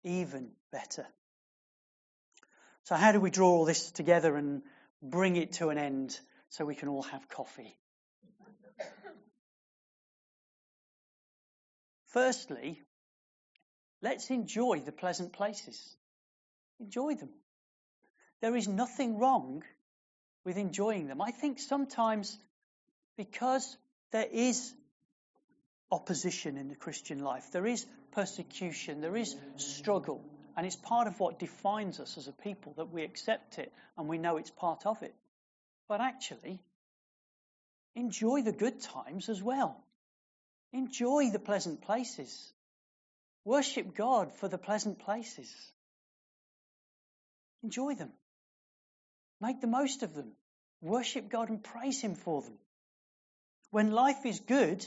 Even 0.03 0.53
better. 0.73 1.05
So, 2.85 2.95
how 2.95 3.13
do 3.13 3.21
we 3.21 3.29
draw 3.29 3.51
all 3.51 3.67
this 3.67 3.91
together 3.91 4.35
and 4.35 4.63
bring 5.03 5.37
it 5.37 5.53
to 5.59 5.69
an 5.69 5.77
end 5.77 6.19
so 6.49 6.65
we 6.65 6.75
can 6.75 6.89
all 6.89 7.03
have 7.03 7.29
coffee? 7.29 7.77
Firstly, 12.09 12.81
let's 14.03 14.31
enjoy 14.31 14.81
the 14.81 14.93
pleasant 14.93 15.33
places. 15.33 15.97
Enjoy 16.81 17.15
them. 17.15 17.31
There 18.41 18.57
is 18.57 18.69
nothing 18.69 19.19
wrong 19.19 19.63
with 20.45 20.57
enjoying 20.57 21.09
them. 21.09 21.21
I 21.21 21.33
think 21.33 21.59
sometimes 21.59 22.39
because 23.17 23.77
there 24.13 24.29
is 24.31 24.73
opposition 25.91 26.57
in 26.57 26.69
the 26.69 26.77
Christian 26.77 27.19
life, 27.19 27.51
there 27.53 27.67
is 27.67 27.85
persecution, 28.13 29.01
there 29.01 29.17
is 29.17 29.37
struggle, 29.57 30.25
and 30.57 30.67
it's 30.67 30.77
part 30.77 31.09
of 31.09 31.19
what 31.21 31.39
defines 31.39 32.01
us 32.01 32.17
as 32.17 32.29
a 32.29 32.33
people 32.33 32.75
that 32.77 32.91
we 32.91 33.03
accept 33.03 33.59
it 33.59 33.73
and 33.97 34.09
we 34.09 34.19
know 34.19 34.37
it's 34.37 34.51
part 34.51 34.87
of 34.87 35.03
it. 35.03 35.15
But 35.89 36.01
actually, 36.01 36.61
enjoy 37.95 38.43
the 38.43 38.53
good 38.53 38.81
times 38.81 39.29
as 39.29 39.43
well. 39.43 39.85
Enjoy 40.73 41.31
the 41.31 41.39
pleasant 41.39 41.83
places. 41.83 42.53
Worship 43.45 43.95
God 43.95 44.33
for 44.35 44.49
the 44.49 44.59
pleasant 44.59 44.99
places. 44.99 45.51
Enjoy 47.63 47.95
them. 47.95 48.13
Make 49.41 49.61
the 49.61 49.67
most 49.67 50.03
of 50.03 50.15
them. 50.15 50.33
Worship 50.81 51.29
God 51.29 51.49
and 51.49 51.63
praise 51.63 52.01
Him 52.01 52.15
for 52.15 52.43
them. 52.43 52.59
When 53.71 53.91
life 53.91 54.25
is 54.25 54.41
good, 54.41 54.85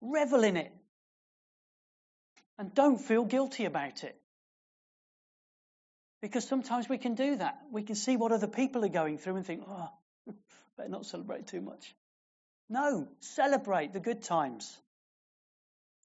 revel 0.00 0.44
in 0.44 0.56
it. 0.56 0.72
And 2.58 2.74
don't 2.74 2.98
feel 2.98 3.24
guilty 3.24 3.64
about 3.64 4.04
it. 4.04 4.16
Because 6.20 6.46
sometimes 6.46 6.88
we 6.88 6.98
can 6.98 7.14
do 7.14 7.36
that. 7.36 7.58
We 7.70 7.82
can 7.82 7.96
see 7.96 8.16
what 8.16 8.32
other 8.32 8.46
people 8.46 8.84
are 8.84 8.88
going 8.88 9.18
through 9.18 9.36
and 9.36 9.46
think, 9.46 9.64
oh, 9.68 9.90
better 10.76 10.88
not 10.88 11.06
celebrate 11.06 11.48
too 11.48 11.60
much. 11.60 11.94
No, 12.70 13.08
celebrate 13.20 13.92
the 13.92 14.00
good 14.00 14.22
times. 14.22 14.74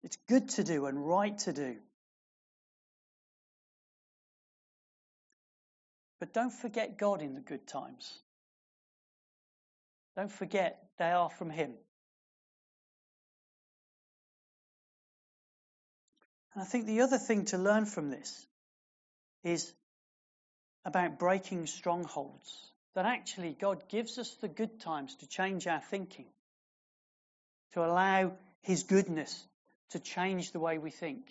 It's 0.04 0.18
good 0.28 0.50
to 0.50 0.64
do 0.64 0.86
and 0.86 1.06
right 1.06 1.38
to 1.40 1.54
do. 1.54 1.76
But 6.20 6.34
don't 6.34 6.54
forget 6.54 6.98
God 6.98 7.22
in 7.22 7.34
the 7.34 7.42
good 7.42 7.68
times. 7.68 8.20
Don't 10.16 10.32
forget 10.32 10.84
they 10.98 11.12
are 11.12 11.30
from 11.30 11.50
Him. 11.50 11.74
And 16.54 16.64
I 16.64 16.66
think 16.66 16.88
the 16.88 17.02
other 17.02 17.18
thing 17.18 17.46
to 17.46 17.58
learn 17.58 17.86
from 17.86 18.10
this 18.10 18.46
is 19.44 19.72
about 20.84 21.20
breaking 21.20 21.68
strongholds. 21.68 22.54
That 22.96 23.06
actually 23.06 23.56
God 23.60 23.88
gives 23.88 24.18
us 24.18 24.30
the 24.42 24.48
good 24.48 24.82
times 24.82 25.16
to 25.18 25.28
change 25.28 25.68
our 25.68 25.80
thinking, 25.80 26.26
to 27.74 27.86
allow 27.86 28.34
His 28.62 28.84
goodness 28.84 29.48
to 29.92 30.00
change 30.00 30.52
the 30.52 30.60
way 30.60 30.78
we 30.78 30.92
think, 30.92 31.26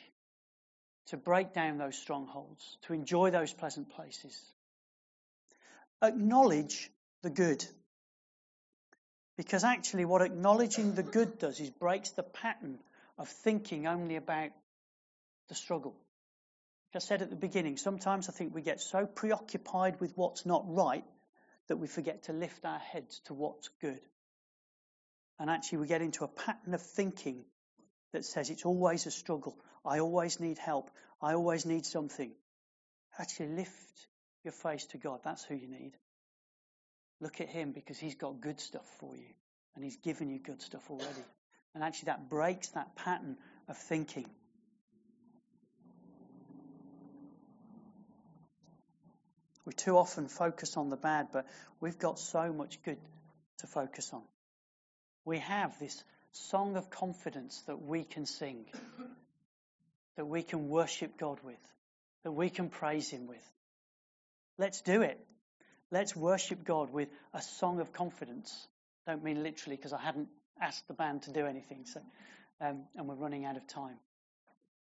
to 1.08 1.16
break 1.16 1.52
down 1.52 1.78
those 1.78 1.96
strongholds, 1.96 2.76
to 2.82 2.92
enjoy 2.92 3.30
those 3.30 3.52
pleasant 3.52 3.90
places. 3.90 4.38
Acknowledge 6.02 6.90
the 7.22 7.30
good. 7.30 7.64
Because 9.36 9.64
actually, 9.64 10.04
what 10.04 10.22
acknowledging 10.22 10.94
the 10.94 11.02
good 11.02 11.38
does 11.38 11.60
is 11.60 11.70
breaks 11.70 12.10
the 12.10 12.22
pattern 12.22 12.78
of 13.16 13.28
thinking 13.28 13.86
only 13.86 14.16
about 14.16 14.50
the 15.48 15.54
struggle. 15.54 15.94
Like 16.92 17.02
I 17.02 17.06
said 17.06 17.22
at 17.22 17.30
the 17.30 17.36
beginning, 17.36 17.76
sometimes 17.76 18.28
I 18.28 18.32
think 18.32 18.54
we 18.54 18.62
get 18.62 18.80
so 18.80 19.06
preoccupied 19.06 20.00
with 20.00 20.12
what's 20.16 20.46
not 20.46 20.64
right 20.66 21.04
that 21.68 21.76
we 21.76 21.86
forget 21.86 22.24
to 22.24 22.32
lift 22.32 22.64
our 22.64 22.78
heads 22.78 23.20
to 23.26 23.34
what's 23.34 23.68
good. 23.80 24.00
And 25.38 25.50
actually, 25.50 25.78
we 25.78 25.86
get 25.86 26.02
into 26.02 26.24
a 26.24 26.28
pattern 26.28 26.74
of 26.74 26.82
thinking 26.82 27.44
that 28.12 28.24
says 28.24 28.50
it's 28.50 28.64
always 28.64 29.06
a 29.06 29.10
struggle. 29.10 29.56
I 29.84 30.00
always 30.00 30.40
need 30.40 30.58
help. 30.58 30.90
I 31.20 31.34
always 31.34 31.66
need 31.66 31.86
something. 31.86 32.32
Actually, 33.18 33.48
lift 33.56 34.06
your 34.44 34.52
face 34.52 34.86
to 34.86 34.98
God. 34.98 35.20
That's 35.24 35.44
who 35.44 35.54
you 35.54 35.68
need. 35.68 35.92
Look 37.20 37.40
at 37.40 37.48
Him 37.48 37.72
because 37.72 37.98
He's 37.98 38.14
got 38.14 38.40
good 38.40 38.60
stuff 38.60 38.86
for 39.00 39.16
you 39.16 39.28
and 39.74 39.84
He's 39.84 39.96
given 39.96 40.30
you 40.30 40.38
good 40.38 40.62
stuff 40.62 40.90
already. 40.90 41.24
And 41.74 41.84
actually, 41.84 42.06
that 42.06 42.28
breaks 42.28 42.68
that 42.68 42.96
pattern 42.96 43.36
of 43.68 43.76
thinking. 43.76 44.26
We 49.64 49.74
too 49.74 49.98
often 49.98 50.28
focus 50.28 50.78
on 50.78 50.88
the 50.88 50.96
bad, 50.96 51.28
but 51.30 51.46
we've 51.78 51.98
got 51.98 52.18
so 52.18 52.52
much 52.54 52.82
good 52.84 52.96
to 53.58 53.66
focus 53.66 54.10
on. 54.14 54.22
We 55.26 55.40
have 55.40 55.78
this 55.78 56.02
song 56.32 56.76
of 56.76 56.90
confidence 56.90 57.62
that 57.66 57.80
we 57.82 58.04
can 58.04 58.26
sing, 58.26 58.66
that 60.16 60.26
we 60.26 60.42
can 60.42 60.68
worship 60.68 61.18
God 61.18 61.38
with, 61.42 61.60
that 62.24 62.32
we 62.32 62.50
can 62.50 62.68
praise 62.68 63.08
Him 63.08 63.26
with. 63.26 63.44
Let's 64.58 64.80
do 64.80 65.02
it. 65.02 65.18
Let's 65.90 66.14
worship 66.14 66.64
God 66.64 66.92
with 66.92 67.08
a 67.32 67.40
song 67.40 67.80
of 67.80 67.92
confidence. 67.92 68.68
Don't 69.06 69.24
mean 69.24 69.42
literally 69.42 69.76
because 69.76 69.92
I 69.92 70.00
hadn't 70.00 70.28
asked 70.60 70.86
the 70.88 70.94
band 70.94 71.22
to 71.22 71.32
do 71.32 71.46
anything, 71.46 71.86
so, 71.86 72.00
um, 72.60 72.84
and 72.96 73.08
we're 73.08 73.14
running 73.14 73.44
out 73.44 73.56
of 73.56 73.66
time. 73.66 73.96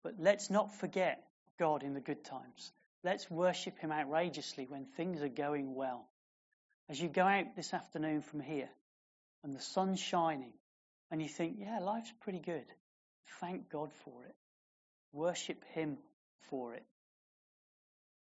But 0.03 0.15
let's 0.19 0.49
not 0.49 0.75
forget 0.75 1.23
God 1.57 1.83
in 1.83 1.93
the 1.93 2.01
good 2.01 2.23
times. 2.23 2.71
Let's 3.03 3.29
worship 3.29 3.79
Him 3.79 3.91
outrageously 3.91 4.67
when 4.69 4.85
things 4.85 5.21
are 5.21 5.29
going 5.29 5.73
well. 5.73 6.07
As 6.89 6.99
you 6.99 7.07
go 7.07 7.23
out 7.23 7.55
this 7.55 7.73
afternoon 7.73 8.21
from 8.21 8.41
here 8.41 8.69
and 9.43 9.55
the 9.55 9.61
sun's 9.61 9.99
shining 9.99 10.53
and 11.13 11.21
you 11.21 11.29
think, 11.29 11.57
yeah, 11.59 11.77
life's 11.77 12.11
pretty 12.21 12.39
good, 12.39 12.65
thank 13.39 13.69
God 13.69 13.91
for 14.03 14.25
it. 14.25 14.35
Worship 15.11 15.63
Him 15.75 15.99
for 16.49 16.73
it. 16.73 16.83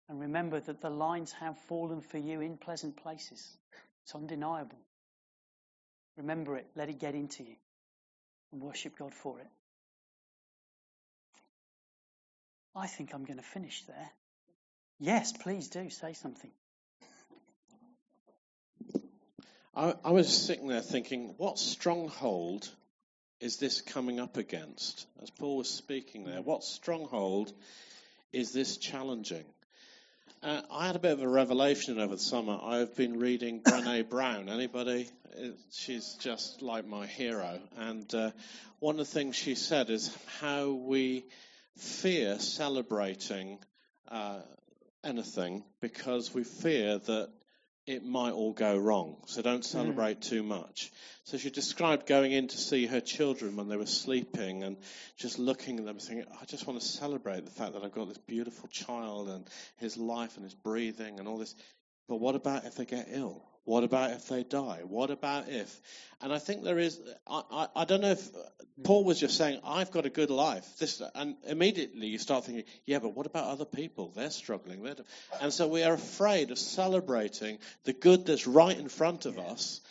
And 0.09 0.19
remember 0.19 0.59
that 0.59 0.81
the 0.81 0.89
lines 0.89 1.31
have 1.33 1.55
fallen 1.67 2.01
for 2.01 2.17
you 2.17 2.41
in 2.41 2.57
pleasant 2.57 2.97
places. 2.97 3.47
It's 4.01 4.15
undeniable. 4.15 4.79
Remember 6.17 6.57
it, 6.57 6.65
let 6.75 6.89
it 6.89 6.99
get 6.99 7.13
into 7.13 7.43
you, 7.43 7.57
and 8.51 8.59
worship 8.59 8.97
God 8.97 9.13
for 9.13 9.39
it. 9.39 9.47
I 12.75 12.87
think 12.87 13.13
I'm 13.13 13.23
going 13.23 13.37
to 13.37 13.43
finish 13.43 13.83
there. 13.83 14.09
Yes, 14.99 15.31
please 15.31 15.67
do 15.67 15.91
say 15.91 16.13
something. 16.13 16.51
I, 19.75 19.93
I, 20.03 20.11
was 20.11 20.27
sitting 20.27 20.67
there 20.67 20.81
thinking, 20.81 21.35
what 21.37 21.59
stronghold 21.59 22.67
is 23.39 23.57
this 23.57 23.81
coming 23.81 24.19
up 24.19 24.37
against? 24.37 25.05
As 25.21 25.29
Paul 25.29 25.57
was 25.57 25.69
speaking 25.69 26.25
there, 26.25 26.41
what 26.41 26.63
stronghold 26.63 27.51
is 28.33 28.51
this 28.51 28.77
challenging? 28.77 29.45
Uh, 30.41 30.61
I 30.71 30.87
had 30.87 30.95
a 30.95 30.99
bit 30.99 31.13
of 31.13 31.21
a 31.21 31.27
revelation 31.27 31.99
over 31.99 32.15
the 32.15 32.21
summer. 32.21 32.57
I've 32.61 32.95
been 32.95 33.19
reading 33.19 33.61
Brené 33.61 34.07
Brown. 34.09 34.49
Anybody? 34.49 35.09
She's 35.71 36.15
just 36.19 36.61
like 36.61 36.85
my 36.85 37.07
hero. 37.07 37.59
And 37.77 38.13
uh, 38.13 38.31
one 38.79 38.99
of 38.99 39.05
the 39.07 39.13
things 39.13 39.35
she 39.35 39.55
said 39.55 39.89
is 39.89 40.15
how 40.39 40.71
we 40.71 41.25
fear 41.77 42.39
celebrating 42.39 43.59
uh, 44.09 44.39
anything 45.03 45.63
because 45.81 46.33
we 46.33 46.43
fear 46.43 46.99
that 46.99 47.29
it 47.89 48.05
might 48.05 48.33
all 48.33 48.53
go 48.53 48.77
wrong. 48.77 49.17
So 49.25 49.41
don't 49.41 49.63
mm-hmm. 49.63 49.77
celebrate 49.79 50.19
mm. 50.19 50.29
too 50.29 50.43
much. 50.43 50.91
So 51.23 51.37
she 51.37 51.49
described 51.49 52.05
going 52.05 52.31
in 52.31 52.47
to 52.47 52.57
see 52.57 52.85
her 52.85 53.01
children 53.01 53.55
when 53.55 53.67
they 53.67 53.77
were 53.77 53.87
sleeping 53.87 54.61
and 54.61 54.77
just 55.17 55.39
looking 55.39 55.79
at 55.79 55.85
them 55.85 55.95
and 55.95 56.01
thinking, 56.01 56.27
I 56.39 56.45
just 56.45 56.67
want 56.67 56.79
to 56.79 56.85
celebrate 56.85 57.45
the 57.45 57.51
fact 57.51 57.73
that 57.73 57.83
I've 57.83 57.91
got 57.91 58.07
this 58.07 58.19
beautiful 58.19 58.69
child 58.69 59.27
and 59.27 59.47
his 59.77 59.97
life 59.97 60.35
and 60.35 60.43
his 60.43 60.53
breathing 60.53 61.17
and 61.17 61.27
all 61.27 61.39
this. 61.39 61.55
But 62.07 62.17
what 62.17 62.35
about 62.35 62.65
if 62.65 62.75
they 62.75 62.85
get 62.85 63.07
ill? 63.09 63.48
What 63.65 63.83
about 63.83 64.11
if 64.11 64.27
they 64.27 64.43
die? 64.43 64.81
What 64.83 65.11
about 65.11 65.49
if? 65.49 65.79
And 66.21 66.33
I 66.33 66.39
think 66.39 66.63
there 66.63 66.79
is, 66.79 66.99
I, 67.27 67.43
I, 67.51 67.67
I, 67.75 67.85
don't 67.85 68.01
know 68.01 68.11
if 68.11 68.25
hmm. 68.27 68.83
Paul 68.83 69.03
was 69.03 69.19
just 69.19 69.37
saying, 69.37 69.59
I've 69.63 69.91
got 69.91 70.05
a 70.05 70.09
good 70.09 70.29
life. 70.29 70.65
This, 70.77 71.01
and 71.15 71.35
immediately 71.47 72.07
you 72.07 72.17
start 72.17 72.45
thinking, 72.45 72.65
yeah, 72.85 72.99
but 72.99 73.15
what 73.15 73.25
about 73.25 73.45
other 73.47 73.65
people? 73.65 74.11
They're 74.15 74.31
struggling. 74.31 74.83
They're, 74.83 74.95
and 75.41 75.53
so 75.53 75.67
we 75.67 75.83
are 75.83 75.93
afraid 75.93 76.51
of 76.51 76.59
celebrating 76.59 77.59
the 77.83 77.93
good 77.93 78.25
that's 78.25 78.47
right 78.47 78.77
in 78.77 78.89
front 78.89 79.25
of 79.25 79.37
us. 79.37 79.81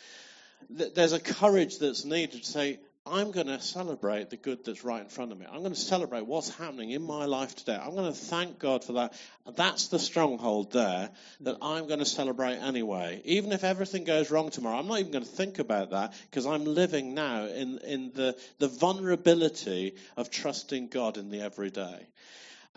There's 0.69 1.13
a 1.13 1.19
courage 1.19 1.79
that's 1.79 2.05
needed 2.05 2.43
to 2.43 2.51
say, 2.51 2.79
I'm 3.05 3.31
going 3.31 3.47
to 3.47 3.59
celebrate 3.59 4.29
the 4.29 4.37
good 4.37 4.65
that's 4.65 4.83
right 4.83 5.01
in 5.01 5.09
front 5.09 5.31
of 5.31 5.39
me. 5.39 5.45
I'm 5.49 5.61
going 5.61 5.73
to 5.73 5.79
celebrate 5.79 6.25
what's 6.27 6.55
happening 6.55 6.91
in 6.91 7.01
my 7.01 7.25
life 7.25 7.55
today. 7.55 7.79
I'm 7.81 7.95
going 7.95 8.11
to 8.11 8.17
thank 8.17 8.59
God 8.59 8.83
for 8.83 8.93
that. 8.93 9.13
That's 9.55 9.87
the 9.87 9.97
stronghold 9.97 10.73
there 10.73 11.09
that 11.41 11.57
I'm 11.61 11.87
going 11.87 11.99
to 11.99 12.05
celebrate 12.05 12.57
anyway. 12.57 13.21
Even 13.25 13.51
if 13.51 13.63
everything 13.63 14.03
goes 14.03 14.29
wrong 14.29 14.49
tomorrow, 14.51 14.77
I'm 14.77 14.87
not 14.87 14.99
even 14.99 15.11
going 15.11 15.23
to 15.23 15.29
think 15.29 15.59
about 15.59 15.91
that 15.91 16.13
because 16.29 16.45
I'm 16.45 16.65
living 16.65 17.13
now 17.13 17.45
in, 17.45 17.79
in 17.79 18.11
the, 18.13 18.37
the 18.59 18.67
vulnerability 18.67 19.95
of 20.15 20.29
trusting 20.29 20.89
God 20.89 21.17
in 21.17 21.29
the 21.29 21.41
everyday. 21.41 22.07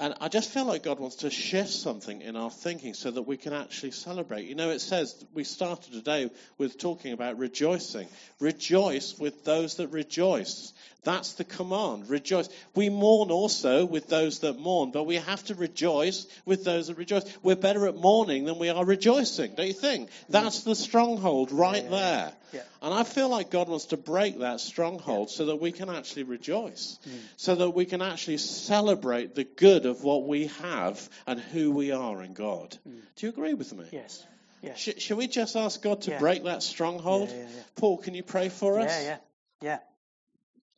And 0.02 0.14
I 0.20 0.26
just 0.26 0.50
feel 0.50 0.64
like 0.64 0.82
God 0.82 0.98
wants 0.98 1.14
to 1.18 1.30
shift 1.30 1.70
something 1.70 2.22
in 2.22 2.34
our 2.34 2.50
thinking 2.50 2.92
so 2.92 3.12
that 3.12 3.22
we 3.22 3.36
can 3.36 3.52
actually 3.52 3.92
celebrate. 3.92 4.46
You 4.46 4.56
know, 4.56 4.70
it 4.70 4.80
says, 4.80 5.24
we 5.32 5.44
started 5.44 5.92
today 5.92 6.28
with 6.58 6.76
talking 6.76 7.12
about 7.12 7.38
rejoicing. 7.38 8.08
Rejoice 8.40 9.16
with 9.16 9.44
those 9.44 9.76
that 9.76 9.92
rejoice. 9.92 10.72
That's 11.04 11.32
the 11.32 11.44
command. 11.44 12.08
Rejoice. 12.08 12.48
We 12.74 12.88
mourn 12.88 13.30
also 13.30 13.84
with 13.84 14.08
those 14.08 14.40
that 14.40 14.58
mourn, 14.58 14.92
but 14.92 15.04
we 15.04 15.16
have 15.16 15.42
to 15.44 15.54
rejoice 15.54 16.26
with 16.44 16.64
those 16.64 16.86
that 16.86 16.96
rejoice. 16.96 17.24
We're 17.42 17.56
better 17.56 17.88
at 17.88 17.96
mourning 17.96 18.44
than 18.44 18.58
we 18.58 18.70
are 18.70 18.84
rejoicing, 18.84 19.54
don't 19.56 19.66
you 19.66 19.72
think? 19.72 20.10
That's 20.28 20.62
the 20.62 20.76
stronghold 20.76 21.50
right 21.50 21.82
yeah, 21.82 21.90
there. 21.90 22.32
Yeah. 22.52 22.60
And 22.82 22.94
I 22.94 23.02
feel 23.02 23.28
like 23.28 23.50
God 23.50 23.68
wants 23.68 23.86
to 23.86 23.96
break 23.96 24.40
that 24.40 24.60
stronghold 24.60 25.28
yeah. 25.28 25.36
so 25.36 25.46
that 25.46 25.56
we 25.56 25.72
can 25.72 25.90
actually 25.90 26.24
rejoice, 26.24 26.98
mm. 27.08 27.18
so 27.36 27.56
that 27.56 27.70
we 27.70 27.84
can 27.84 28.02
actually 28.02 28.38
celebrate 28.38 29.34
the 29.34 29.44
good 29.44 29.86
of 29.86 29.91
what 30.00 30.26
we 30.26 30.46
have 30.62 31.08
and 31.26 31.40
who 31.40 31.70
we 31.72 31.92
are 31.92 32.22
in 32.22 32.32
God. 32.32 32.76
Mm. 32.88 33.00
Do 33.16 33.26
you 33.26 33.30
agree 33.30 33.54
with 33.54 33.72
me? 33.74 33.84
Yes. 33.90 34.26
Yes. 34.62 34.78
Sh- 34.78 34.98
shall 34.98 35.16
we 35.16 35.26
just 35.26 35.56
ask 35.56 35.82
God 35.82 36.02
to 36.02 36.18
break 36.18 36.44
that 36.44 36.62
stronghold? 36.62 37.32
Paul, 37.76 37.98
can 37.98 38.14
you 38.14 38.22
pray 38.22 38.48
for 38.48 38.78
us? 38.78 38.90
Yeah, 38.90 39.02
yeah, 39.02 39.16
yeah. 39.60 39.78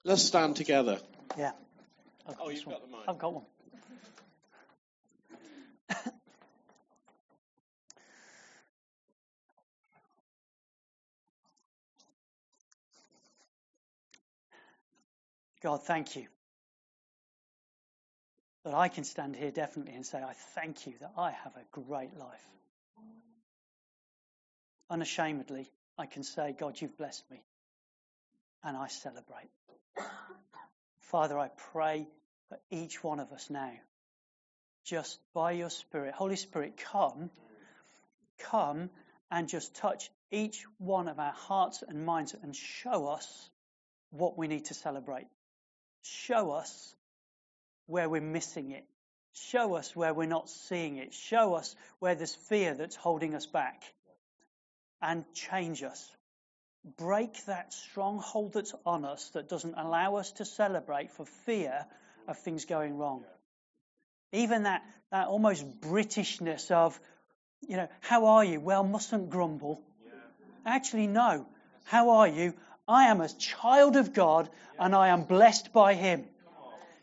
Let's 0.04 0.22
stand 0.22 0.56
together. 0.56 0.98
Yeah. 1.38 1.52
Oh, 2.40 2.48
you've 2.48 2.64
got 2.64 2.80
the 2.80 2.88
mic. 2.88 3.00
I've 3.06 3.18
got 3.18 3.34
one. 3.34 3.44
God, 15.62 15.84
thank 15.84 16.16
you 16.16 16.26
that 18.64 18.74
I 18.74 18.88
can 18.88 19.04
stand 19.04 19.36
here 19.36 19.50
definitely 19.50 19.94
and 19.94 20.06
say, 20.06 20.18
I 20.18 20.32
thank 20.54 20.86
you 20.86 20.94
that 21.00 21.12
I 21.16 21.32
have 21.32 21.52
a 21.56 21.80
great 21.80 22.16
life. 22.18 22.48
Unashamedly, 24.90 25.70
I 25.98 26.06
can 26.06 26.24
say, 26.24 26.54
God, 26.58 26.80
you've 26.80 26.96
blessed 26.96 27.24
me, 27.30 27.42
and 28.62 28.76
I 28.76 28.88
celebrate. 28.88 29.50
Father, 30.98 31.38
I 31.38 31.50
pray 31.72 32.06
for 32.48 32.58
each 32.70 33.02
one 33.04 33.20
of 33.20 33.32
us 33.32 33.50
now, 33.50 33.72
just 34.84 35.18
by 35.34 35.52
your 35.52 35.70
Spirit. 35.70 36.14
Holy 36.14 36.36
Spirit, 36.36 36.76
come, 36.76 37.30
come 38.38 38.90
and 39.30 39.48
just 39.48 39.74
touch 39.76 40.10
each 40.30 40.64
one 40.78 41.08
of 41.08 41.18
our 41.18 41.32
hearts 41.32 41.82
and 41.86 42.04
minds 42.04 42.34
and 42.42 42.56
show 42.56 43.08
us 43.08 43.50
what 44.10 44.38
we 44.38 44.48
need 44.48 44.66
to 44.66 44.74
celebrate. 44.74 45.26
Show 46.02 46.52
us 46.52 46.94
where 47.86 48.08
we're 48.08 48.20
missing 48.20 48.70
it. 48.70 48.84
Show 49.32 49.74
us 49.74 49.94
where 49.96 50.14
we're 50.14 50.26
not 50.26 50.48
seeing 50.48 50.98
it. 50.98 51.12
Show 51.12 51.54
us 51.54 51.74
where 51.98 52.14
there's 52.14 52.34
fear 52.34 52.74
that's 52.74 52.96
holding 52.96 53.34
us 53.34 53.46
back. 53.46 53.82
And 55.02 55.24
change 55.34 55.82
us. 55.82 56.08
Break 56.96 57.44
that 57.46 57.72
stronghold 57.72 58.52
that's 58.52 58.74
on 58.86 59.04
us 59.04 59.30
that 59.30 59.48
doesn't 59.48 59.74
allow 59.76 60.16
us 60.16 60.32
to 60.32 60.44
celebrate 60.44 61.10
for 61.10 61.26
fear 61.44 61.86
of 62.28 62.38
things 62.38 62.64
going 62.64 62.96
wrong. 62.96 63.24
Even 64.32 64.64
that, 64.64 64.82
that 65.10 65.28
almost 65.28 65.80
Britishness 65.80 66.70
of, 66.70 66.98
you 67.66 67.76
know, 67.76 67.88
how 68.00 68.26
are 68.26 68.44
you? 68.44 68.60
Well, 68.60 68.84
mustn't 68.84 69.30
grumble. 69.30 69.80
Actually, 70.66 71.06
no. 71.06 71.46
How 71.84 72.10
are 72.10 72.28
you? 72.28 72.54
I 72.86 73.04
am 73.04 73.20
a 73.20 73.28
child 73.28 73.96
of 73.96 74.12
God 74.12 74.48
and 74.78 74.94
I 74.94 75.08
am 75.08 75.24
blessed 75.24 75.72
by 75.72 75.94
Him. 75.94 76.24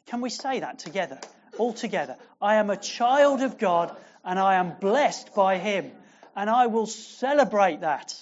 Can 0.07 0.21
we 0.21 0.29
say 0.29 0.59
that 0.59 0.79
together? 0.79 1.19
All 1.57 1.73
together. 1.73 2.17
I 2.41 2.55
am 2.55 2.69
a 2.69 2.77
child 2.77 3.41
of 3.41 3.57
God 3.57 3.95
and 4.23 4.39
I 4.39 4.55
am 4.55 4.73
blessed 4.79 5.33
by 5.35 5.57
Him. 5.57 5.91
And 6.35 6.49
I 6.49 6.67
will 6.67 6.87
celebrate 6.87 7.81
that. 7.81 8.15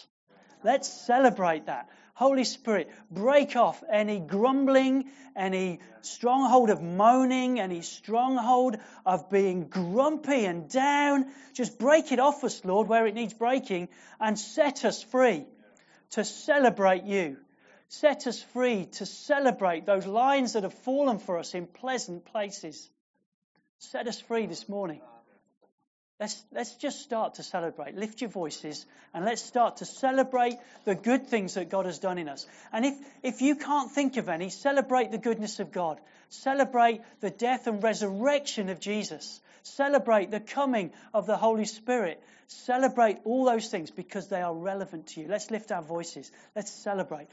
Let's 0.63 0.87
celebrate 0.87 1.67
that. 1.67 1.89
Holy 2.19 2.43
Spirit, 2.43 2.89
break 3.09 3.55
off 3.55 3.81
any 3.89 4.19
grumbling, 4.19 5.05
any 5.37 5.79
stronghold 6.01 6.69
of 6.69 6.81
moaning, 6.81 7.61
any 7.61 7.81
stronghold 7.81 8.75
of 9.05 9.29
being 9.29 9.69
grumpy 9.69 10.43
and 10.43 10.69
down. 10.69 11.27
Just 11.53 11.79
break 11.79 12.11
it 12.11 12.19
off 12.19 12.43
us, 12.43 12.65
Lord, 12.65 12.89
where 12.89 13.07
it 13.07 13.15
needs 13.15 13.33
breaking 13.33 13.87
and 14.19 14.37
set 14.37 14.83
us 14.83 15.01
free 15.01 15.45
to 16.11 16.25
celebrate 16.25 17.05
you. 17.05 17.37
Set 17.89 18.27
us 18.27 18.41
free 18.53 18.85
to 18.85 19.05
celebrate 19.05 19.85
those 19.85 20.05
lines 20.05 20.53
that 20.53 20.63
have 20.63 20.73
fallen 20.73 21.17
for 21.17 21.39
us 21.39 21.55
in 21.55 21.65
pleasant 21.65 22.23
places. 22.25 22.89
Set 23.79 24.07
us 24.07 24.21
free 24.21 24.45
this 24.45 24.69
morning. 24.69 25.01
Let's, 26.19 26.43
let's 26.51 26.75
just 26.75 27.01
start 27.01 27.35
to 27.35 27.43
celebrate. 27.43 27.95
Lift 27.95 28.19
your 28.19 28.29
voices 28.29 28.85
and 29.13 29.23
let's 29.23 29.41
start 29.41 29.77
to 29.77 29.85
celebrate 29.85 30.57
the 30.83 30.93
good 30.93 31.27
things 31.27 31.53
that 31.53 31.69
God 31.69 31.85
has 31.85 31.97
done 31.97 32.17
in 32.17 32.27
us. 32.27 32.45
And 32.73 32.85
if, 32.85 32.95
if 33.23 33.41
you 33.41 33.55
can't 33.55 33.89
think 33.89 34.17
of 34.17 34.27
any, 34.27 34.49
celebrate 34.49 35.11
the 35.11 35.17
goodness 35.17 35.61
of 35.61 35.71
God. 35.71 35.97
Celebrate 36.27 37.01
the 37.21 37.29
death 37.29 37.67
and 37.67 37.81
resurrection 37.81 38.67
of 38.67 38.81
Jesus. 38.81 39.39
Celebrate 39.63 40.29
the 40.29 40.41
coming 40.41 40.91
of 41.13 41.25
the 41.25 41.37
Holy 41.37 41.65
Spirit. 41.65 42.21
Celebrate 42.47 43.19
all 43.23 43.45
those 43.45 43.69
things 43.69 43.89
because 43.89 44.27
they 44.27 44.41
are 44.41 44.53
relevant 44.53 45.07
to 45.07 45.21
you. 45.21 45.27
Let's 45.27 45.49
lift 45.49 45.71
our 45.71 45.81
voices. 45.81 46.29
Let's 46.53 46.71
celebrate. 46.71 47.29